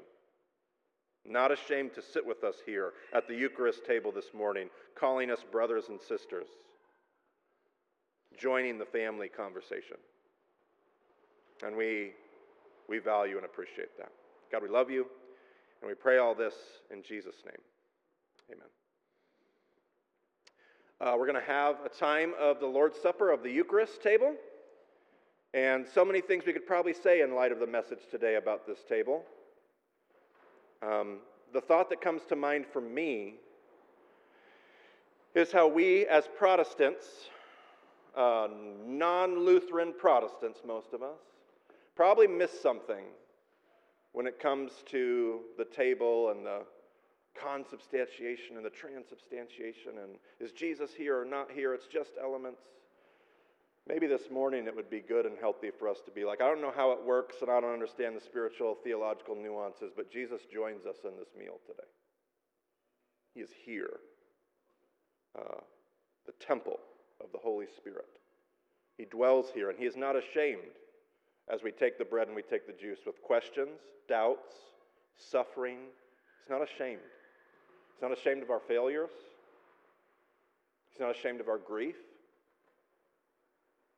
Not 1.24 1.50
ashamed 1.50 1.94
to 1.94 2.02
sit 2.02 2.24
with 2.24 2.44
us 2.44 2.56
here 2.64 2.92
at 3.14 3.26
the 3.26 3.34
Eucharist 3.34 3.84
table 3.84 4.12
this 4.12 4.32
morning, 4.34 4.68
calling 4.94 5.30
us 5.30 5.44
brothers 5.50 5.88
and 5.88 6.00
sisters, 6.00 6.46
joining 8.38 8.78
the 8.78 8.84
family 8.84 9.28
conversation. 9.28 9.96
And 11.64 11.76
we, 11.76 12.12
we 12.88 12.98
value 12.98 13.36
and 13.36 13.44
appreciate 13.44 13.96
that. 13.98 14.12
God, 14.52 14.62
we 14.62 14.68
love 14.68 14.90
you, 14.90 15.06
and 15.80 15.88
we 15.88 15.94
pray 15.94 16.18
all 16.18 16.34
this 16.34 16.54
in 16.90 17.02
Jesus' 17.02 17.42
name. 17.44 17.60
Amen. 18.52 18.75
Uh, 20.98 21.12
we're 21.18 21.26
going 21.26 21.38
to 21.38 21.46
have 21.46 21.76
a 21.84 21.90
time 21.90 22.32
of 22.40 22.58
the 22.58 22.66
Lord's 22.66 22.98
Supper 22.98 23.30
of 23.30 23.42
the 23.42 23.50
Eucharist 23.50 24.02
table. 24.02 24.34
And 25.52 25.86
so 25.86 26.06
many 26.06 26.22
things 26.22 26.46
we 26.46 26.54
could 26.54 26.66
probably 26.66 26.94
say 26.94 27.20
in 27.20 27.34
light 27.34 27.52
of 27.52 27.58
the 27.60 27.66
message 27.66 27.98
today 28.10 28.36
about 28.36 28.66
this 28.66 28.78
table. 28.88 29.22
Um, 30.80 31.18
the 31.52 31.60
thought 31.60 31.90
that 31.90 32.00
comes 32.00 32.22
to 32.30 32.36
mind 32.36 32.64
for 32.72 32.80
me 32.80 33.34
is 35.34 35.52
how 35.52 35.68
we, 35.68 36.06
as 36.06 36.30
Protestants, 36.38 37.06
uh, 38.16 38.48
non 38.86 39.44
Lutheran 39.44 39.92
Protestants, 39.92 40.60
most 40.66 40.94
of 40.94 41.02
us, 41.02 41.20
probably 41.94 42.26
miss 42.26 42.58
something 42.58 43.04
when 44.12 44.26
it 44.26 44.40
comes 44.40 44.72
to 44.86 45.40
the 45.58 45.64
table 45.66 46.30
and 46.30 46.46
the 46.46 46.62
consubstantiation 47.42 48.56
and 48.56 48.64
the 48.64 48.70
transubstantiation 48.70 49.98
and 50.02 50.16
is 50.40 50.52
Jesus 50.52 50.90
here 50.96 51.20
or 51.20 51.24
not 51.24 51.50
here? 51.50 51.74
It's 51.74 51.86
just 51.86 52.12
elements. 52.20 52.62
Maybe 53.88 54.06
this 54.08 54.30
morning 54.32 54.66
it 54.66 54.74
would 54.74 54.90
be 54.90 55.00
good 55.00 55.26
and 55.26 55.36
healthy 55.38 55.70
for 55.78 55.88
us 55.88 55.98
to 56.06 56.10
be 56.10 56.24
like, 56.24 56.40
I 56.40 56.48
don't 56.48 56.60
know 56.60 56.72
how 56.74 56.90
it 56.90 56.98
works 57.04 57.36
and 57.40 57.50
I 57.50 57.60
don't 57.60 57.72
understand 57.72 58.16
the 58.16 58.20
spiritual, 58.20 58.76
theological 58.82 59.36
nuances, 59.36 59.92
but 59.96 60.10
Jesus 60.10 60.40
joins 60.52 60.86
us 60.86 60.96
in 61.04 61.16
this 61.16 61.28
meal 61.38 61.60
today. 61.66 61.88
He 63.34 63.40
is 63.40 63.50
here, 63.64 64.00
uh, 65.38 65.60
the 66.26 66.32
temple 66.44 66.80
of 67.22 67.30
the 67.32 67.38
Holy 67.38 67.66
Spirit. 67.76 68.08
He 68.98 69.04
dwells 69.04 69.46
here 69.54 69.70
and 69.70 69.78
he 69.78 69.84
is 69.84 69.96
not 69.96 70.16
ashamed 70.16 70.74
as 71.52 71.62
we 71.62 71.70
take 71.70 71.98
the 71.98 72.04
bread 72.04 72.26
and 72.26 72.34
we 72.34 72.42
take 72.42 72.66
the 72.66 72.72
juice 72.72 73.00
with 73.06 73.22
questions, 73.22 73.78
doubts, 74.08 74.54
suffering. 75.16 75.78
He's 76.42 76.50
not 76.50 76.62
ashamed. 76.62 77.00
He's 77.96 78.02
not 78.02 78.12
ashamed 78.12 78.42
of 78.42 78.50
our 78.50 78.60
failures. 78.60 79.08
He's 80.92 81.00
not 81.00 81.16
ashamed 81.16 81.40
of 81.40 81.48
our 81.48 81.56
grief. 81.56 81.96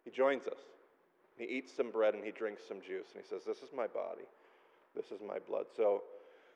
He 0.04 0.12
joins 0.12 0.46
us. 0.46 0.60
He 1.36 1.44
eats 1.44 1.74
some 1.74 1.90
bread 1.90 2.14
and 2.14 2.24
he 2.24 2.30
drinks 2.30 2.62
some 2.66 2.80
juice. 2.80 3.08
And 3.12 3.22
he 3.22 3.28
says, 3.28 3.42
This 3.44 3.58
is 3.58 3.70
my 3.76 3.88
body. 3.88 4.22
This 4.94 5.06
is 5.06 5.20
my 5.26 5.40
blood. 5.40 5.66
So 5.76 6.02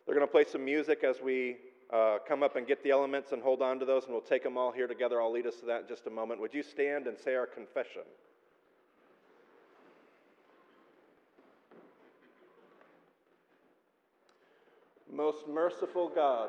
they're 0.06 0.14
going 0.14 0.26
to 0.26 0.30
play 0.30 0.44
some 0.44 0.64
music 0.64 1.02
as 1.02 1.16
we 1.20 1.56
uh, 1.92 2.18
come 2.26 2.44
up 2.44 2.54
and 2.54 2.64
get 2.64 2.82
the 2.84 2.90
elements 2.90 3.32
and 3.32 3.42
hold 3.42 3.60
on 3.60 3.80
to 3.80 3.84
those, 3.84 4.04
and 4.04 4.12
we'll 4.12 4.22
take 4.22 4.44
them 4.44 4.56
all 4.56 4.70
here 4.70 4.86
together. 4.86 5.20
I'll 5.20 5.32
lead 5.32 5.46
us 5.46 5.56
to 5.56 5.66
that 5.66 5.82
in 5.82 5.88
just 5.88 6.06
a 6.06 6.10
moment. 6.10 6.40
Would 6.40 6.54
you 6.54 6.62
stand 6.62 7.08
and 7.08 7.18
say 7.18 7.34
our 7.34 7.46
confession? 7.46 8.02
Most 15.12 15.46
merciful 15.46 16.08
God, 16.08 16.48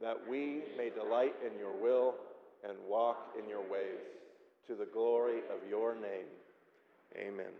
that 0.00 0.16
we 0.28 0.62
may 0.76 0.90
delight 0.90 1.34
in 1.44 1.58
your 1.58 1.72
will 1.72 2.14
and 2.68 2.76
walk 2.88 3.34
in 3.38 3.48
your 3.48 3.60
ways, 3.60 4.00
to 4.66 4.74
the 4.74 4.86
glory 4.92 5.38
of 5.50 5.68
your 5.68 5.94
name. 5.94 6.26
Amen. 7.16 7.52